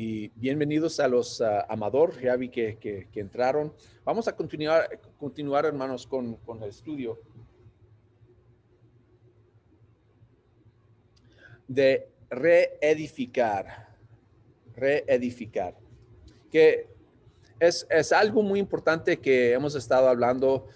y 0.00 0.28
bienvenidos 0.36 1.00
a 1.00 1.08
los 1.08 1.40
uh, 1.40 1.64
Amador, 1.68 2.20
ya 2.20 2.36
vi 2.36 2.50
que, 2.50 2.78
que, 2.78 3.18
entraron. 3.18 3.74
Vamos 4.04 4.28
a 4.28 4.36
continuar, 4.36 5.00
continuar 5.18 5.64
hermanos, 5.64 6.06
con, 6.06 6.36
con 6.36 6.62
el 6.62 6.68
estudio 6.68 7.18
de 11.66 12.08
reedificar, 12.30 13.88
reedificar, 14.76 15.74
que 16.48 16.86
es, 17.58 17.84
es 17.90 18.12
algo 18.12 18.40
muy 18.40 18.60
importante 18.60 19.18
que 19.18 19.52
hemos 19.52 19.74
estado 19.74 20.08
hablando 20.08 20.68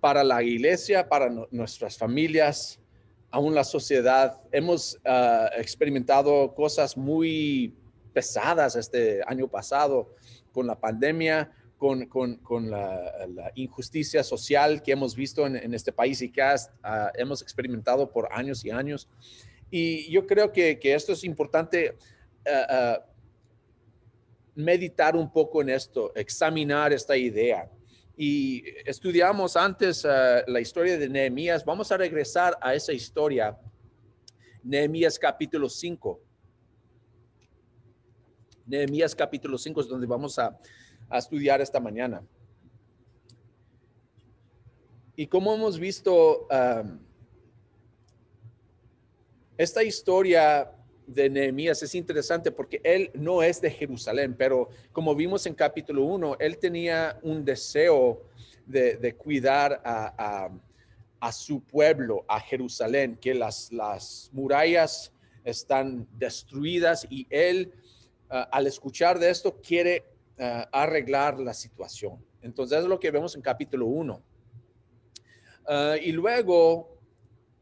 para 0.00 0.22
la 0.22 0.42
iglesia, 0.42 1.08
para 1.08 1.30
nuestras 1.50 1.96
familias, 1.96 2.78
aún 3.30 3.54
la 3.54 3.64
sociedad. 3.64 4.40
Hemos 4.52 4.98
uh, 5.04 5.60
experimentado 5.60 6.54
cosas 6.54 6.96
muy 6.96 7.74
pesadas 8.12 8.76
este 8.76 9.20
año 9.26 9.48
pasado 9.48 10.14
con 10.52 10.66
la 10.66 10.78
pandemia, 10.78 11.52
con, 11.76 12.06
con, 12.06 12.70
la, 12.70 13.52
injusticia 13.54 14.24
social 14.24 14.82
que 14.82 14.92
hemos 14.92 15.14
visto 15.14 15.46
en, 15.46 15.72
este 15.72 15.92
país 15.92 16.20
y 16.22 16.30
que 16.30 16.42
uh, 16.42 16.86
hemos 17.14 17.42
experimentado 17.42 18.10
por 18.10 18.28
años 18.32 18.64
y 18.64 18.70
años. 18.70 19.08
Y 19.70 20.10
yo 20.10 20.26
creo 20.26 20.52
que, 20.52 20.78
esto 20.82 21.12
es 21.12 21.22
importante 21.22 21.96
uh, 22.46 23.00
meditar 24.54 25.14
un 25.14 25.30
poco 25.30 25.62
en 25.62 25.68
esto, 25.68 26.12
examinar 26.16 26.92
esta 26.92 27.16
idea 27.16 27.70
y 28.20 28.64
estudiamos 28.84 29.56
antes 29.56 30.04
uh, 30.04 30.42
la 30.48 30.58
historia 30.60 30.98
de 30.98 31.08
Nehemías. 31.08 31.64
Vamos 31.64 31.92
a 31.92 31.96
regresar 31.96 32.58
a 32.60 32.74
esa 32.74 32.92
historia. 32.92 33.56
Nehemías 34.64 35.16
capítulo 35.20 35.68
5. 35.68 36.20
Nehemías 38.66 39.14
capítulo 39.14 39.56
5 39.56 39.82
es 39.82 39.86
donde 39.86 40.08
vamos 40.08 40.36
a, 40.36 40.58
estudiar 41.12 41.60
esta 41.60 41.78
mañana. 41.78 42.26
Y 45.14 45.28
como 45.28 45.54
hemos 45.54 45.78
visto, 45.78 46.48
um, 46.50 46.98
esta 49.56 49.84
historia 49.84 50.72
de 51.08 51.30
Nehemías 51.30 51.82
es 51.82 51.94
interesante 51.94 52.52
porque 52.52 52.80
él 52.84 53.10
no 53.14 53.42
es 53.42 53.60
de 53.60 53.70
Jerusalén, 53.70 54.34
pero 54.36 54.68
como 54.92 55.14
vimos 55.14 55.46
en 55.46 55.54
capítulo 55.54 56.04
1, 56.04 56.36
él 56.38 56.58
tenía 56.58 57.18
un 57.22 57.44
deseo 57.44 58.22
de, 58.66 58.96
de 58.96 59.14
cuidar 59.14 59.80
a, 59.84 60.50
a, 61.18 61.32
su 61.32 61.62
pueblo, 61.62 62.24
a 62.28 62.38
Jerusalén, 62.40 63.16
que 63.16 63.34
las, 63.34 63.72
las 63.72 64.28
murallas 64.32 65.10
están 65.44 66.06
destruidas 66.18 67.06
y 67.08 67.26
él, 67.30 67.72
uh, 68.30 68.44
al 68.52 68.66
escuchar 68.66 69.18
de 69.18 69.30
esto, 69.30 69.58
quiere 69.62 70.04
uh, 70.38 70.64
arreglar 70.70 71.40
la 71.40 71.54
situación. 71.54 72.22
Entonces 72.42 72.80
es 72.80 72.84
lo 72.84 73.00
que 73.00 73.10
vemos 73.10 73.34
en 73.34 73.40
capítulo 73.40 73.86
1. 73.86 74.22
Uh, 75.68 75.94
y 76.02 76.12
luego 76.12 76.97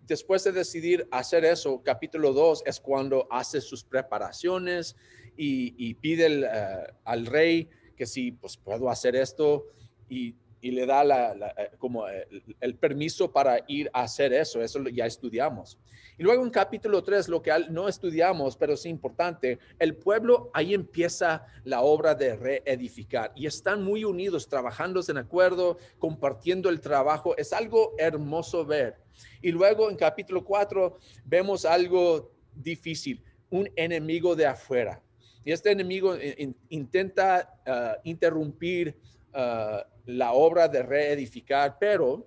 después 0.06 0.44
de 0.44 0.52
decidir 0.52 1.08
hacer 1.10 1.44
eso, 1.44 1.82
capítulo 1.82 2.32
2 2.32 2.62
es 2.66 2.80
cuando 2.80 3.26
hace 3.30 3.60
sus 3.60 3.84
preparaciones 3.84 4.96
y, 5.36 5.94
pide 5.94 6.26
el, 6.26 6.44
uh, 6.44 6.92
al 7.04 7.26
rey 7.26 7.68
que 7.96 8.06
si 8.06 8.32
pues 8.32 8.56
puedo 8.56 8.88
hacer 8.90 9.16
esto. 9.16 9.66
Y, 10.08 10.34
y 10.66 10.72
le 10.72 10.84
da 10.84 11.32
eh, 11.58 11.70
como 11.78 12.08
el, 12.08 12.56
el, 12.60 12.74
permiso 12.74 13.30
para 13.30 13.60
ir 13.68 13.88
a 13.92 14.02
hacer 14.02 14.32
eso. 14.32 14.60
Eso 14.60 14.82
ya 14.88 15.06
estudiamos. 15.06 15.78
Y 16.18 16.24
luego 16.24 16.42
en 16.42 16.50
capítulo 16.50 17.04
3, 17.04 17.28
lo 17.28 17.40
que 17.40 17.52
no 17.70 17.86
estudiamos, 17.86 18.56
pero 18.56 18.72
es 18.72 18.84
importante, 18.84 19.60
el 19.78 19.94
pueblo 19.94 20.50
ahí 20.52 20.74
empieza 20.74 21.46
la 21.62 21.82
obra 21.82 22.16
de 22.16 22.34
reedificar 22.34 23.32
y 23.36 23.46
están 23.46 23.84
muy 23.84 24.02
unidos, 24.04 24.48
trabajando 24.48 25.00
en 25.06 25.18
acuerdo, 25.18 25.78
compartiendo 25.98 26.68
el 26.68 26.80
trabajo. 26.80 27.36
Es 27.36 27.52
algo 27.52 27.94
hermoso 27.96 28.64
ver. 28.64 28.96
Y 29.40 29.52
luego 29.52 29.88
en 29.88 29.96
capítulo 29.96 30.44
4 30.44 30.98
vemos 31.24 31.64
algo 31.64 32.32
difícil, 32.54 33.22
un 33.50 33.70
enemigo 33.76 34.34
de 34.34 34.46
afuera. 34.46 35.00
Y 35.44 35.52
este 35.52 35.70
enemigo 35.70 36.16
in, 36.16 36.56
intenta 36.70 37.54
uh, 37.64 38.00
interrumpir 38.02 38.96
uh, 39.36 39.82
la 40.06 40.32
obra 40.32 40.66
de 40.68 40.82
reedificar, 40.82 41.76
pero 41.78 42.26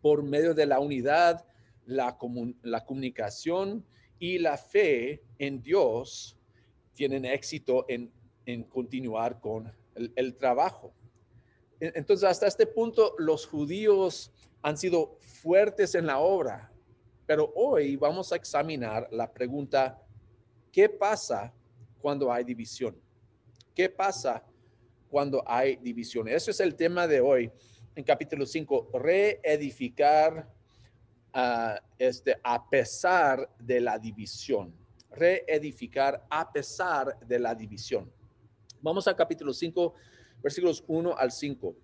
por 0.00 0.22
medio 0.22 0.54
de 0.54 0.66
la 0.66 0.80
unidad, 0.80 1.44
la, 1.86 2.16
comun 2.16 2.58
la 2.62 2.84
comunicación 2.84 3.84
y 4.18 4.38
la 4.38 4.56
fe 4.56 5.22
en 5.38 5.62
Dios, 5.62 6.36
tienen 6.94 7.24
éxito 7.24 7.84
en, 7.88 8.12
en 8.46 8.64
continuar 8.64 9.40
con 9.40 9.72
el, 9.94 10.12
el 10.16 10.36
trabajo. 10.36 10.92
Entonces, 11.80 12.28
hasta 12.28 12.46
este 12.46 12.66
punto, 12.66 13.14
los 13.18 13.46
judíos 13.46 14.30
han 14.62 14.76
sido 14.76 15.18
fuertes 15.20 15.94
en 15.96 16.06
la 16.06 16.20
obra, 16.20 16.72
pero 17.26 17.52
hoy 17.56 17.96
vamos 17.96 18.32
a 18.32 18.36
examinar 18.36 19.08
la 19.10 19.32
pregunta, 19.32 20.00
¿qué 20.70 20.88
pasa 20.88 21.52
cuando 22.00 22.32
hay 22.32 22.44
división? 22.44 22.96
¿Qué 23.74 23.88
pasa 23.88 24.44
cuando 25.12 25.44
hay 25.46 25.76
división? 25.76 26.26
Ese 26.26 26.52
es 26.52 26.60
el 26.60 26.74
tema 26.74 27.06
de 27.06 27.20
hoy 27.20 27.52
en 27.94 28.02
capítulo 28.02 28.46
5, 28.46 28.92
reedificar 28.94 30.50
uh, 31.34 31.78
este, 31.98 32.38
a 32.42 32.66
pesar 32.70 33.46
de 33.58 33.78
la 33.82 33.98
división. 33.98 34.74
Reedificar 35.10 36.26
a 36.30 36.50
pesar 36.50 37.20
de 37.20 37.38
la 37.38 37.54
división. 37.54 38.10
Vamos 38.80 39.06
al 39.06 39.14
capítulo 39.14 39.52
5, 39.52 39.92
versículos 40.42 40.82
1 40.86 41.14
al 41.14 41.30
5, 41.30 41.76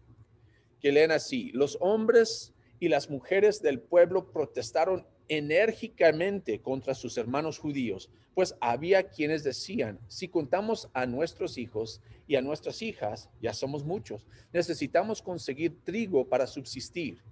que 0.81 0.91
leen 0.91 1.11
así, 1.11 1.53
los 1.53 1.77
hombres 1.83 2.55
y 2.81 2.89
las 2.89 3.11
mujeres 3.11 3.61
del 3.61 3.79
pueblo 3.79 4.33
protestaron 4.33 5.07
enérgicamente 5.29 6.61
contra 6.61 6.95
sus 6.95 7.17
hermanos 7.19 7.59
judíos, 7.59 8.11
pues 8.35 8.55
había 8.61 9.09
quienes 9.09 9.45
decían, 9.45 9.99
si 10.09 10.29
contamos 10.29 10.89
a 10.95 11.07
nuestros 11.07 11.59
hijos 11.59 12.01
y 12.27 12.37
a 12.37 12.43
nuestras 12.43 12.83
hijas, 12.83 13.29
ya 13.41 13.53
somos 13.53 13.85
muchos, 13.85 14.27
necesitamos 14.53 15.23
conseguir 15.23 15.79
trigo 15.85 16.29
para 16.29 16.47
subsistir. 16.47 17.23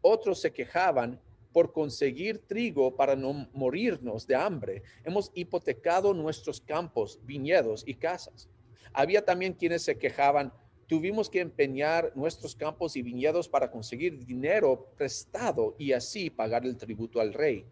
Otros 0.00 0.40
se 0.40 0.52
quejaban, 0.52 1.20
por 1.52 1.72
conseguir 1.72 2.46
trigo 2.46 2.94
para 2.94 3.16
no 3.16 3.48
morirnos 3.52 4.26
de 4.26 4.36
hambre, 4.36 4.82
hemos 5.04 5.30
hipotecado 5.34 6.14
nuestros 6.14 6.60
campos, 6.60 7.18
viñedos 7.24 7.82
y 7.86 7.94
casas. 7.94 8.48
Había 8.92 9.24
también 9.24 9.54
quienes 9.54 9.82
se 9.82 9.98
quejaban, 9.98 10.52
tuvimos 10.88 11.30
que 11.30 11.40
empeñar 11.40 12.12
nuestros 12.16 12.56
campos 12.56 12.96
y 12.96 13.02
viñedos 13.02 13.48
para 13.48 13.70
conseguir 13.70 14.24
dinero 14.24 14.88
prestado 14.96 15.76
y 15.78 15.92
así 15.92 16.30
pagar 16.30 16.64
el 16.64 16.76
tributo 16.76 17.20
al 17.20 17.34
rey. 17.34 17.64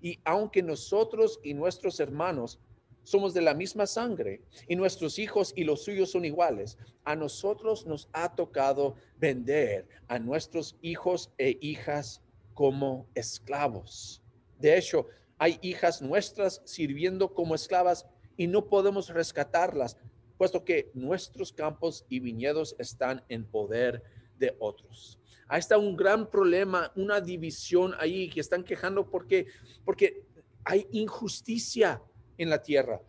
Y 0.00 0.18
aunque 0.24 0.62
nosotros 0.62 1.40
y 1.42 1.52
nuestros 1.52 2.00
hermanos 2.00 2.58
somos 3.02 3.34
de 3.34 3.40
la 3.40 3.54
misma 3.54 3.86
sangre 3.86 4.40
y 4.68 4.76
nuestros 4.76 5.18
hijos 5.18 5.52
y 5.56 5.64
los 5.64 5.82
suyos 5.82 6.12
son 6.12 6.24
iguales, 6.24 6.78
a 7.04 7.16
nosotros 7.16 7.86
nos 7.86 8.08
ha 8.12 8.34
tocado 8.34 8.94
vender 9.18 9.88
a 10.06 10.18
nuestros 10.18 10.76
hijos 10.80 11.32
e 11.38 11.58
hijas 11.60 12.22
como 12.54 13.06
esclavos. 13.14 14.22
De 14.58 14.78
hecho, 14.78 15.06
hay 15.38 15.58
hijas 15.62 16.02
nuestras 16.02 16.62
sirviendo 16.64 17.34
como 17.34 17.54
esclavas 17.54 18.06
y 18.36 18.46
no 18.46 18.68
podemos 18.68 19.08
rescatarlas 19.08 19.96
puesto 20.40 20.64
que 20.64 20.90
nuestros 20.94 21.52
campos 21.52 22.06
y 22.08 22.18
viñedos 22.18 22.74
están 22.78 23.22
en 23.28 23.44
poder 23.44 24.02
de 24.38 24.56
otros. 24.58 25.18
Ahí 25.46 25.58
está 25.58 25.76
un 25.76 25.94
gran 25.94 26.30
problema, 26.30 26.90
una 26.96 27.20
división 27.20 27.92
ahí 27.98 28.30
que 28.30 28.40
están 28.40 28.64
quejando 28.64 29.10
porque, 29.10 29.48
porque 29.84 30.24
hay 30.64 30.86
injusticia 30.92 32.00
en 32.38 32.48
la 32.48 32.62
tierra. 32.62 33.02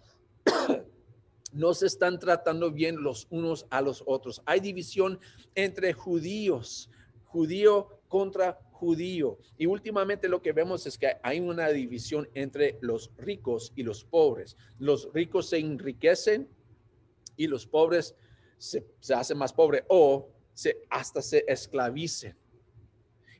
No 1.53 1.73
se 1.73 1.85
están 1.87 2.17
tratando 2.17 2.71
bien 2.71 3.03
los 3.03 3.27
unos 3.29 3.65
a 3.69 3.81
los 3.81 4.03
otros. 4.05 4.41
Hay 4.45 4.61
división 4.61 5.19
entre 5.53 5.91
judíos, 5.91 6.89
judío 7.25 7.99
contra 8.07 8.57
judío. 8.71 9.37
Y 9.57 9.65
últimamente 9.65 10.29
lo 10.29 10.41
que 10.41 10.53
vemos 10.53 10.87
es 10.87 10.97
que 10.97 11.17
hay 11.21 11.41
una 11.41 11.67
división 11.67 12.29
entre 12.35 12.77
los 12.79 13.11
ricos 13.17 13.73
y 13.75 13.83
los 13.83 14.05
pobres. 14.05 14.55
Los 14.79 15.09
ricos 15.13 15.49
se 15.49 15.57
enriquecen 15.57 16.47
y 17.41 17.47
los 17.47 17.65
pobres 17.65 18.15
se, 18.57 18.85
se 18.99 19.13
hacen 19.15 19.37
más 19.37 19.51
pobres 19.51 19.83
o 19.87 20.29
se, 20.53 20.77
hasta 20.89 21.21
se 21.21 21.43
esclavicen. 21.47 22.35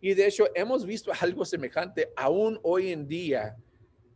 Y 0.01 0.15
de 0.15 0.25
hecho 0.25 0.47
hemos 0.55 0.85
visto 0.85 1.11
algo 1.21 1.45
semejante 1.45 2.11
aún 2.15 2.59
hoy 2.63 2.91
en 2.91 3.07
día 3.07 3.55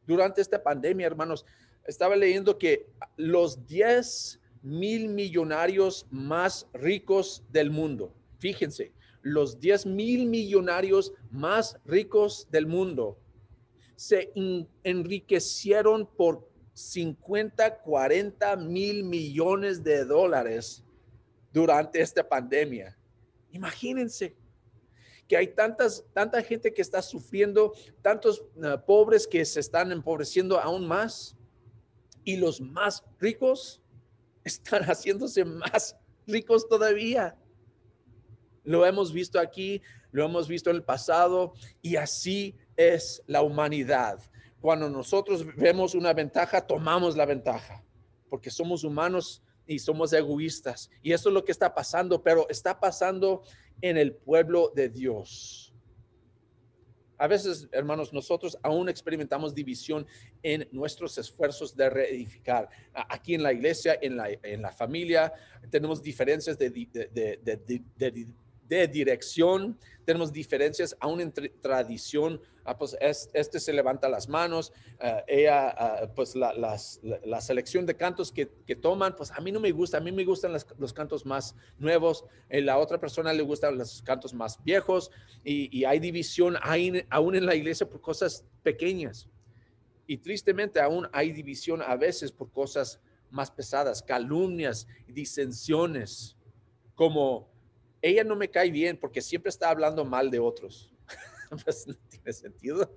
durante 0.07 0.41
esta 0.41 0.61
pandemia, 0.61 1.05
hermanos. 1.05 1.45
Estaba 1.85 2.15
leyendo 2.15 2.57
que 2.57 2.87
los 3.15 3.67
10 3.67 4.39
mil 4.63 5.07
millonarios 5.09 6.07
más 6.09 6.67
ricos 6.73 7.43
del 7.51 7.69
mundo, 7.69 8.11
fíjense, 8.39 8.91
los 9.21 9.59
10 9.59 9.85
mil 9.85 10.25
millonarios 10.25 11.13
más 11.29 11.77
ricos 11.85 12.47
del 12.49 12.65
mundo 12.65 13.19
se 13.95 14.31
enriquecieron 14.83 16.07
por 16.07 16.49
50, 16.75 17.77
40 17.79 18.55
mil 18.57 19.05
millones 19.05 19.81
de 19.81 20.03
dólares 20.03 20.83
durante 21.53 22.01
esta 22.01 22.27
pandemia. 22.27 22.97
Imagínense 23.49 24.35
que 25.25 25.37
hay 25.37 25.47
tantas, 25.47 26.03
tanta 26.13 26.43
gente 26.43 26.73
que 26.73 26.81
está 26.81 27.01
sufriendo, 27.01 27.73
tantos 28.01 28.43
ah, 28.61 28.83
pobres 28.85 29.25
que 29.25 29.43
se 29.45 29.61
están 29.61 29.91
empobreciendo 29.93 30.59
aún 30.59 30.85
más 30.85 31.37
y 32.25 32.35
los 32.35 32.59
más 32.59 33.03
ricos 33.19 33.81
están 34.43 34.83
haciéndose 34.83 35.45
más 35.45 35.95
ricos 36.27 36.67
todavía. 36.67 37.37
Lo 38.65 38.85
hemos 38.85 39.13
visto 39.13 39.39
aquí, 39.39 39.81
lo 40.11 40.25
hemos 40.25 40.49
visto 40.49 40.69
en 40.69 40.75
el 40.75 40.83
pasado 40.83 41.53
y 41.81 41.95
así 41.95 42.53
es 42.75 43.23
la 43.27 43.41
humanidad. 43.41 44.19
Cuando 44.61 44.89
nosotros 44.89 45.45
vemos 45.55 45.93
una 45.93 46.13
ventaja, 46.13 46.65
tomamos 46.65 47.15
la 47.15 47.25
ventaja, 47.25 47.83
porque 48.29 48.49
somos 48.49 48.83
humanos 48.83 49.43
y 49.67 49.79
somos 49.79 50.13
egoístas. 50.13 50.89
Y 51.01 51.11
eso 51.11 51.29
es 51.29 51.33
lo 51.33 51.43
que 51.43 51.51
está 51.51 51.73
pasando, 51.73 52.21
pero 52.23 52.47
está 52.49 52.79
pasando 52.79 53.43
en 53.81 53.97
el 53.97 54.13
pueblo 54.13 54.71
de 54.75 54.89
Dios. 54.89 55.73
A 57.17 57.27
veces, 57.27 57.69
hermanos, 57.71 58.11
nosotros 58.11 58.57
aún 58.61 58.89
experimentamos 58.89 59.55
división 59.55 60.05
en 60.43 60.67
nuestros 60.71 61.17
esfuerzos 61.17 61.75
de 61.75 61.89
reedificar. 61.89 62.69
Aquí 62.93 63.35
en 63.35 63.43
la 63.43 63.53
iglesia, 63.53 63.97
en 64.01 64.17
la, 64.17 64.29
en 64.29 64.61
la 64.61 64.71
familia, 64.71 65.31
tenemos 65.69 66.01
diferencias 66.01 66.57
de, 66.57 66.69
de, 66.69 67.39
de, 67.41 67.81
de 67.95 68.27
dirección, 68.67 69.77
tenemos 70.05 70.31
diferencias 70.31 70.95
aún 70.99 71.21
entre 71.21 71.49
tradición. 71.49 72.41
Ah, 72.63 72.75
pues 72.75 72.97
este 72.99 73.59
se 73.59 73.73
levanta 73.73 74.09
las 74.09 74.27
manos, 74.27 74.73
ah, 74.99 75.23
ella, 75.27 75.69
ah, 75.69 76.09
pues 76.15 76.35
la, 76.35 76.51
la, 76.53 77.41
selección 77.41 77.85
de 77.85 77.95
cantos 77.95 78.31
que, 78.31 78.49
que, 78.65 78.75
toman, 78.75 79.15
pues 79.15 79.29
a 79.31 79.39
mí 79.39 79.51
no 79.51 79.59
me 79.59 79.71
gusta, 79.71 79.97
a 79.97 80.01
mí 80.01 80.11
me 80.11 80.25
gustan 80.25 80.51
los 80.79 80.91
cantos 80.91 81.27
más 81.27 81.55
nuevos, 81.77 82.25
a 82.51 82.57
la 82.57 82.79
otra 82.79 82.99
persona 82.99 83.31
le 83.33 83.43
gustan 83.43 83.77
los 83.77 84.01
cantos 84.01 84.33
más 84.33 84.63
viejos 84.63 85.11
y, 85.43 85.77
y 85.77 85.85
hay 85.85 85.99
división 85.99 86.57
hay, 86.63 87.05
aún 87.11 87.35
en 87.35 87.45
la 87.45 87.53
iglesia 87.53 87.87
por 87.87 88.01
cosas 88.01 88.43
pequeñas. 88.63 89.29
Y 90.07 90.17
tristemente 90.17 90.79
aún 90.79 91.07
hay 91.11 91.31
división 91.31 91.83
a 91.83 91.95
veces 91.95 92.31
por 92.31 92.51
cosas 92.51 92.99
más 93.29 93.51
pesadas, 93.51 94.01
calumnias, 94.01 94.87
disensiones, 95.07 96.35
como 96.95 97.54
ella 98.05 98.23
no 98.23 98.35
me 98.35 98.49
cae 98.49 98.69
bien 98.69 98.97
porque 98.97 99.19
siempre 99.19 99.49
está 99.49 99.69
hablando 99.69 100.05
mal 100.05 100.29
de 100.29 100.37
otros. 100.37 100.91
pues 101.63 101.87
no 101.87 101.95
tiene 102.07 102.33
sentido. 102.33 102.95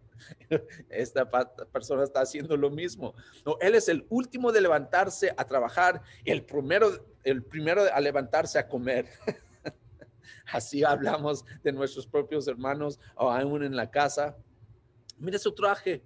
Esta 0.90 1.28
persona 1.72 2.04
está 2.04 2.20
haciendo 2.20 2.56
lo 2.58 2.70
mismo. 2.70 3.14
No, 3.46 3.56
él 3.60 3.74
es 3.74 3.88
el 3.88 4.06
último 4.10 4.52
de 4.52 4.60
levantarse 4.60 5.32
a 5.34 5.44
trabajar 5.46 6.02
el 6.26 6.44
primero, 6.44 6.90
el 7.24 7.42
primero 7.42 7.84
a 7.90 8.00
levantarse 8.00 8.58
a 8.58 8.68
comer. 8.68 9.08
Así 10.52 10.84
hablamos 10.84 11.42
de 11.62 11.72
nuestros 11.72 12.06
propios 12.06 12.46
hermanos 12.46 13.00
o 13.16 13.30
aún 13.30 13.64
en 13.64 13.76
la 13.76 13.90
casa. 13.90 14.36
Mira 15.18 15.38
su 15.38 15.54
traje, 15.54 16.02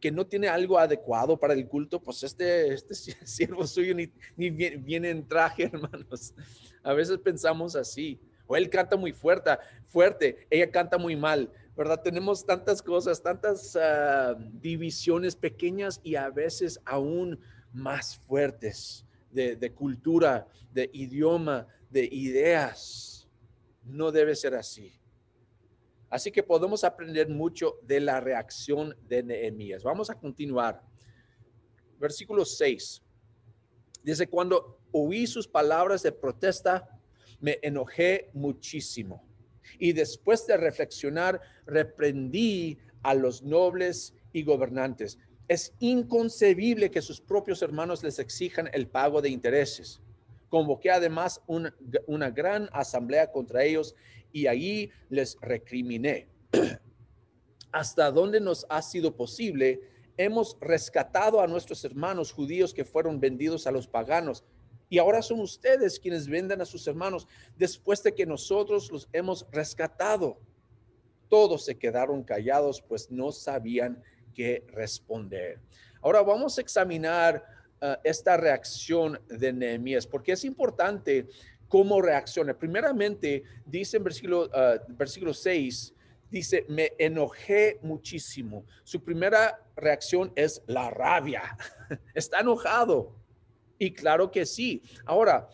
que 0.00 0.12
no 0.12 0.24
tiene 0.24 0.46
algo 0.46 0.78
adecuado 0.78 1.36
para 1.36 1.54
el 1.54 1.66
culto, 1.66 2.00
pues 2.00 2.22
este, 2.22 2.72
este 2.72 2.94
siervo 2.94 3.66
suyo 3.66 3.96
ni, 3.96 4.12
ni 4.36 4.50
viene 4.50 5.10
en 5.10 5.26
traje, 5.26 5.64
hermanos. 5.64 6.34
A 6.84 6.92
veces 6.92 7.18
pensamos 7.18 7.74
así 7.74 8.20
o 8.48 8.56
él 8.56 8.68
canta 8.68 8.96
muy 8.96 9.12
fuerte, 9.12 9.50
fuerte, 9.86 10.48
ella 10.50 10.70
canta 10.70 10.98
muy 10.98 11.14
mal, 11.14 11.52
¿verdad? 11.76 12.02
Tenemos 12.02 12.44
tantas 12.44 12.82
cosas, 12.82 13.22
tantas 13.22 13.76
ah, 13.76 14.34
divisiones 14.54 15.36
pequeñas 15.36 16.00
y 16.02 16.16
a 16.16 16.28
veces 16.30 16.80
aún 16.84 17.38
más 17.72 18.18
fuertes 18.26 19.04
de, 19.30 19.72
cultura, 19.72 20.48
de 20.72 20.90
idioma, 20.92 21.66
de 21.90 22.08
ideas. 22.10 23.28
No 23.84 24.10
debe 24.10 24.34
ser 24.34 24.54
así. 24.54 24.92
Así 26.10 26.32
que 26.32 26.42
podemos 26.42 26.84
aprender 26.84 27.28
mucho 27.28 27.78
de 27.82 28.00
la 28.00 28.18
reacción 28.18 28.96
de 29.06 29.22
Nehemías. 29.22 29.82
Vamos 29.82 30.08
a 30.08 30.14
continuar. 30.14 30.82
Versículo 32.00 32.44
6. 32.46 33.02
Dice, 34.02 34.26
cuando 34.26 34.80
oí 34.90 35.26
sus 35.26 35.46
palabras 35.46 36.02
de 36.02 36.12
protesta, 36.12 36.97
me 37.40 37.58
enojé 37.62 38.30
muchísimo. 38.32 39.24
Y 39.78 39.92
después 39.92 40.46
de 40.46 40.56
reflexionar, 40.56 41.40
reprendí 41.66 42.78
a 43.02 43.14
los 43.14 43.42
nobles 43.42 44.14
y 44.32 44.42
gobernantes. 44.42 45.18
Es 45.46 45.74
inconcebible 45.78 46.90
que 46.90 47.02
sus 47.02 47.20
propios 47.20 47.62
hermanos 47.62 48.02
les 48.02 48.18
exijan 48.18 48.68
el 48.72 48.88
pago 48.88 49.22
de 49.22 49.30
intereses. 49.30 50.00
Convoqué 50.48 50.90
además 50.90 51.40
una, 51.46 52.30
gran 52.30 52.68
asamblea 52.72 53.30
contra 53.30 53.64
ellos 53.64 53.94
y 54.32 54.46
ahí 54.46 54.90
les 55.10 55.36
recriminé. 55.40 56.28
Hasta 57.72 58.10
dónde 58.10 58.40
nos 58.40 58.66
ha 58.70 58.80
sido 58.80 59.14
posible, 59.14 59.80
hemos 60.16 60.56
rescatado 60.60 61.40
a 61.40 61.46
nuestros 61.46 61.84
hermanos 61.84 62.32
judíos 62.32 62.72
que 62.72 62.84
fueron 62.84 63.20
vendidos 63.20 63.66
a 63.66 63.70
los 63.70 63.86
paganos 63.86 64.44
y 64.88 64.98
ahora 64.98 65.22
son 65.22 65.40
ustedes 65.40 65.98
quienes 65.98 66.28
venden 66.28 66.60
a 66.60 66.64
sus 66.64 66.86
hermanos 66.86 67.26
después 67.56 68.02
de 68.02 68.14
que 68.14 68.26
nosotros 68.26 68.90
los 68.90 69.08
hemos 69.12 69.46
rescatado. 69.50 70.38
Todos 71.28 71.64
se 71.64 71.76
quedaron 71.76 72.22
callados, 72.22 72.80
pues 72.80 73.10
no 73.10 73.32
sabían 73.32 74.02
qué 74.34 74.64
responder. 74.68 75.60
Ahora 76.00 76.22
vamos 76.22 76.56
a 76.56 76.62
examinar 76.62 77.44
uh, 77.82 77.86
esta 78.02 78.36
reacción 78.36 79.20
de 79.28 79.52
Nehemías, 79.52 80.06
porque 80.06 80.32
es 80.32 80.44
importante 80.44 81.26
cómo 81.68 82.00
reacciona. 82.00 82.58
Primeramente, 82.58 83.42
dice 83.66 83.98
en 83.98 84.04
versículo, 84.04 84.44
uh, 84.44 84.80
versículo 84.88 85.34
6, 85.34 85.94
dice, 86.30 86.64
me 86.68 86.92
enojé 86.98 87.78
muchísimo. 87.82 88.64
Su 88.84 89.02
primera 89.02 89.62
reacción 89.76 90.32
es 90.34 90.62
la 90.66 90.88
rabia. 90.88 91.56
Está 92.14 92.40
enojado. 92.40 93.14
Y 93.78 93.92
claro 93.92 94.30
que 94.30 94.44
sí. 94.44 94.82
Ahora, 95.04 95.48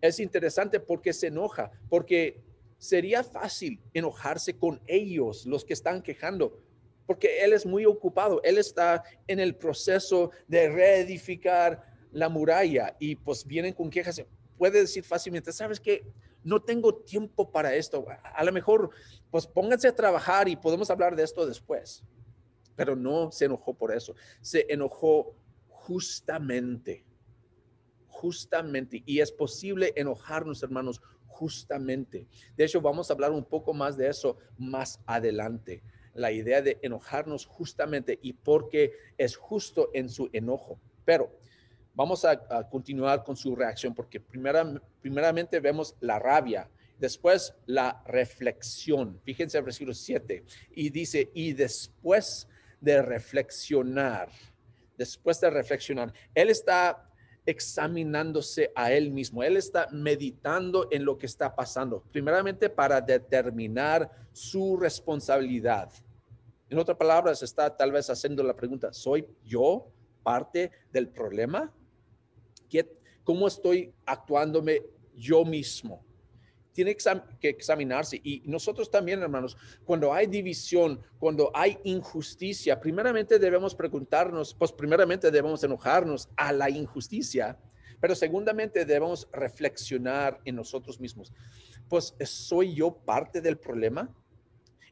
es 0.00 0.20
interesante 0.20 0.80
porque 0.80 1.12
se 1.12 1.28
enoja, 1.28 1.70
porque 1.88 2.42
sería 2.78 3.22
fácil 3.22 3.80
enojarse 3.94 4.56
con 4.56 4.80
ellos, 4.86 5.46
los 5.46 5.64
que 5.64 5.72
están 5.72 6.02
quejando, 6.02 6.60
porque 7.06 7.44
él 7.44 7.52
es 7.52 7.64
muy 7.64 7.86
ocupado, 7.86 8.40
él 8.42 8.58
está 8.58 9.02
en 9.26 9.40
el 9.40 9.54
proceso 9.54 10.30
de 10.48 10.68
reedificar 10.68 11.82
la 12.12 12.28
muralla 12.28 12.96
y 12.98 13.14
pues 13.16 13.46
vienen 13.46 13.72
con 13.72 13.90
quejas. 13.90 14.22
Puede 14.58 14.80
decir 14.80 15.04
fácilmente, 15.04 15.52
¿sabes 15.52 15.80
qué? 15.80 16.04
No 16.42 16.62
tengo 16.62 16.94
tiempo 16.94 17.50
para 17.50 17.74
esto. 17.74 18.06
A 18.22 18.44
lo 18.44 18.52
mejor, 18.52 18.90
pues 19.30 19.46
pónganse 19.46 19.88
a 19.88 19.94
trabajar 19.94 20.48
y 20.48 20.56
podemos 20.56 20.90
hablar 20.90 21.14
de 21.16 21.24
esto 21.24 21.46
después. 21.46 22.02
Pero 22.74 22.94
no 22.94 23.30
se 23.32 23.46
enojó 23.46 23.74
por 23.74 23.94
eso, 23.94 24.14
se 24.40 24.66
enojó 24.68 25.34
justamente 25.68 27.05
justamente. 28.16 29.02
Y 29.04 29.20
es 29.20 29.30
posible 29.30 29.92
enojarnos, 29.96 30.62
hermanos, 30.62 31.02
justamente. 31.26 32.26
De 32.56 32.64
hecho, 32.64 32.80
vamos 32.80 33.10
a 33.10 33.14
hablar 33.14 33.30
un 33.30 33.44
poco 33.44 33.74
más 33.74 33.96
de 33.96 34.08
eso 34.08 34.38
más 34.56 35.00
adelante. 35.06 35.82
La 36.14 36.32
idea 36.32 36.62
de 36.62 36.78
enojarnos 36.80 37.44
justamente 37.44 38.18
y 38.22 38.32
porque 38.32 38.92
es 39.18 39.36
justo 39.36 39.90
en 39.92 40.08
su 40.08 40.30
enojo. 40.32 40.80
Pero 41.04 41.30
vamos 41.94 42.24
a, 42.24 42.38
continuar 42.70 43.22
con 43.22 43.36
su 43.36 43.54
reacción 43.54 43.94
porque 43.94 44.18
primera, 44.18 44.80
primeramente 45.02 45.60
vemos 45.60 45.94
la 46.00 46.18
rabia, 46.18 46.70
después 46.98 47.54
la 47.66 48.02
reflexión. 48.06 49.20
Fíjense 49.24 49.58
el 49.58 49.64
versículo 49.64 49.94
7 49.94 50.42
y 50.74 50.88
dice, 50.88 51.30
y 51.34 51.52
después 51.52 52.48
de 52.80 53.02
reflexionar, 53.02 54.30
después 54.96 55.38
de 55.40 55.50
reflexionar, 55.50 56.14
él 56.34 56.48
está 56.48 57.05
examinándose 57.46 58.72
a 58.74 58.92
él 58.92 59.10
mismo. 59.10 59.42
Él 59.42 59.56
está 59.56 59.88
meditando 59.92 60.88
en 60.90 61.04
lo 61.04 61.16
que 61.16 61.26
está 61.26 61.54
pasando, 61.54 62.02
primeramente 62.12 62.68
para 62.68 63.00
determinar 63.00 64.10
su 64.32 64.76
responsabilidad. 64.76 65.90
En 66.68 66.78
otras 66.78 66.98
palabras, 66.98 67.42
está 67.42 67.74
tal 67.74 67.92
vez 67.92 68.10
haciendo 68.10 68.42
la 68.42 68.54
pregunta, 68.54 68.92
¿soy 68.92 69.26
yo 69.44 69.86
parte 70.22 70.72
del 70.92 71.08
problema? 71.08 71.72
¿Cómo 73.22 73.48
estoy 73.48 73.92
actuándome 74.04 74.84
yo 75.16 75.44
mismo? 75.44 76.05
Tiene 76.76 76.94
que 77.40 77.48
examinarse. 77.48 78.20
Y 78.22 78.42
nosotros 78.44 78.90
también, 78.90 79.22
hermanos, 79.22 79.56
cuando 79.86 80.12
hay 80.12 80.26
división, 80.26 81.00
cuando 81.18 81.50
hay 81.54 81.78
injusticia, 81.84 82.78
primeramente 82.78 83.38
debemos 83.38 83.74
preguntarnos, 83.74 84.52
pues 84.52 84.72
primeramente 84.72 85.30
debemos 85.30 85.64
enojarnos 85.64 86.28
a 86.36 86.52
la 86.52 86.68
injusticia, 86.68 87.58
pero 87.98 88.14
segundamente 88.14 88.84
debemos 88.84 89.26
reflexionar 89.32 90.38
en 90.44 90.56
nosotros 90.56 91.00
mismos. 91.00 91.32
Pues, 91.88 92.14
¿soy 92.24 92.74
yo 92.74 92.94
parte 92.94 93.40
del 93.40 93.56
problema? 93.56 94.14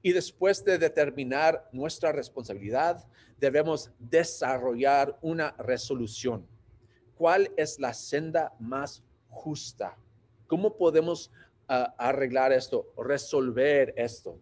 Y 0.01 0.13
después 0.13 0.65
de 0.65 0.79
determinar 0.79 1.69
nuestra 1.71 2.13
responsabilidad, 2.13 3.07
debemos 3.39 3.91
desarrollar 3.99 5.19
una 5.21 5.51
resolución. 5.59 6.47
¿Cuál 7.15 7.53
es 7.59 7.79
la 7.79 7.93
senda 7.93 8.55
más 8.59 9.03
justa? 9.29 9.99
¿Cómo 10.47 10.77
podemos 10.77 11.31
arreglar 11.67 12.53
esto, 12.53 12.93
resolver 12.97 13.95
esto? 13.97 14.39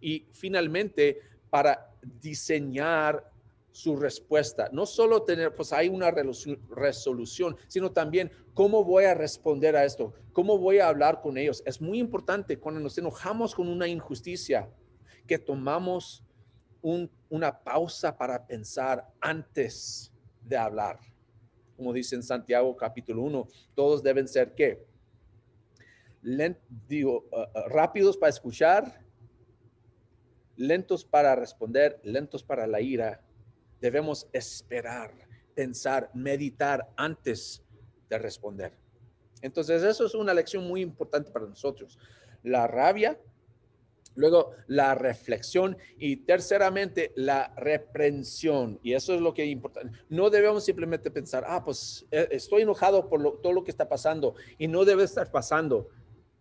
Y 0.00 0.26
finalmente, 0.32 1.20
para 1.50 1.90
diseñar 2.20 3.30
su 3.76 3.94
respuesta. 3.94 4.70
No 4.72 4.86
solo 4.86 5.22
tener, 5.24 5.54
pues 5.54 5.70
hay 5.70 5.88
una 5.88 6.10
resolución, 6.10 7.56
sino 7.68 7.92
también 7.92 8.30
cómo 8.54 8.82
voy 8.82 9.04
a 9.04 9.12
responder 9.12 9.76
a 9.76 9.84
esto, 9.84 10.14
cómo 10.32 10.56
voy 10.56 10.78
a 10.78 10.88
hablar 10.88 11.20
con 11.20 11.36
ellos. 11.36 11.62
Es 11.66 11.78
muy 11.78 11.98
importante 11.98 12.58
cuando 12.58 12.80
nos 12.80 12.96
enojamos 12.96 13.54
con 13.54 13.68
una 13.68 13.86
injusticia 13.86 14.70
que 15.26 15.38
tomamos 15.38 16.24
una 17.28 17.62
pausa 17.62 18.16
para 18.16 18.46
pensar 18.46 19.06
antes 19.20 20.10
de 20.40 20.56
hablar. 20.56 20.98
Como 21.76 21.92
dice 21.92 22.14
en 22.14 22.22
Santiago 22.22 22.74
capítulo 22.76 23.22
1, 23.24 23.46
todos 23.74 24.02
deben 24.02 24.26
ser 24.26 24.54
qué? 24.54 24.86
Digo, 26.88 27.24
uh, 27.30 27.58
uh, 27.58 27.68
rápidos 27.68 28.16
para 28.16 28.30
escuchar, 28.30 29.00
lentos 30.56 31.04
para 31.04 31.36
responder, 31.36 32.00
lentos 32.02 32.42
para 32.42 32.66
la 32.66 32.80
ira 32.80 33.22
debemos 33.80 34.28
esperar, 34.32 35.12
pensar, 35.54 36.10
meditar 36.14 36.88
antes 36.96 37.62
de 38.08 38.18
responder. 38.18 38.72
Entonces, 39.42 39.82
eso 39.82 40.06
es 40.06 40.14
una 40.14 40.34
lección 40.34 40.66
muy 40.66 40.80
importante 40.80 41.30
para 41.30 41.46
nosotros. 41.46 41.98
La 42.42 42.66
rabia, 42.66 43.20
luego 44.14 44.52
la 44.66 44.94
reflexión 44.94 45.76
y 45.98 46.16
terceramente 46.16 47.12
la 47.16 47.52
reprensión. 47.56 48.80
Y 48.82 48.94
eso 48.94 49.14
es 49.14 49.20
lo 49.20 49.34
que 49.34 49.44
es 49.44 49.50
importante. 49.50 49.96
No 50.08 50.30
debemos 50.30 50.64
simplemente 50.64 51.10
pensar, 51.10 51.44
ah, 51.46 51.62
pues 51.64 52.06
eh, 52.10 52.28
estoy 52.30 52.62
enojado 52.62 53.08
por 53.08 53.40
todo 53.42 53.52
lo 53.52 53.62
que 53.62 53.70
está 53.70 53.88
pasando 53.88 54.34
y 54.58 54.68
no 54.68 54.84
debe 54.84 55.04
estar 55.04 55.30
pasando 55.30 55.88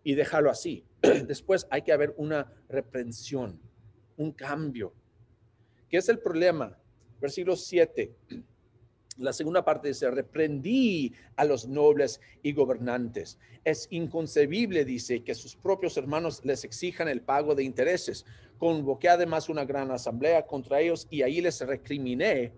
y 0.06 0.14
dejarlo 0.14 0.50
así. 0.50 0.86
Después 1.28 1.68
hay 1.70 1.82
que 1.82 1.92
haber 1.92 2.14
una 2.16 2.54
reprensión, 2.70 3.60
un 4.16 4.32
cambio. 4.32 4.94
¿Qué 5.90 5.98
es 5.98 6.08
el 6.08 6.20
problema? 6.20 6.78
Versículo 7.20 7.58
7. 7.58 8.16
La 9.18 9.34
segunda 9.34 9.64
parte 9.64 9.88
dice, 9.88 10.12
reprendí 10.12 11.14
a 11.38 11.46
los 11.46 11.68
nobles 11.68 12.20
y 12.44 12.52
gobernantes. 12.52 13.40
Es 13.64 13.88
inconcebible, 13.90 14.84
dice, 14.84 15.24
que 15.24 15.34
sus 15.34 15.56
propios 15.56 15.96
hermanos 15.96 16.42
les 16.44 16.66
exijan 16.66 17.08
el 17.08 17.22
pago 17.22 17.56
de 17.56 17.64
intereses. 17.64 18.26
Convoqué 18.58 19.08
además 19.08 19.48
una 19.48 19.64
gran 19.64 19.90
asamblea 19.90 20.46
contra 20.46 20.82
ellos 20.82 21.08
y 21.10 21.22
ahí 21.22 21.40
les 21.40 21.62
recriminé 21.62 22.54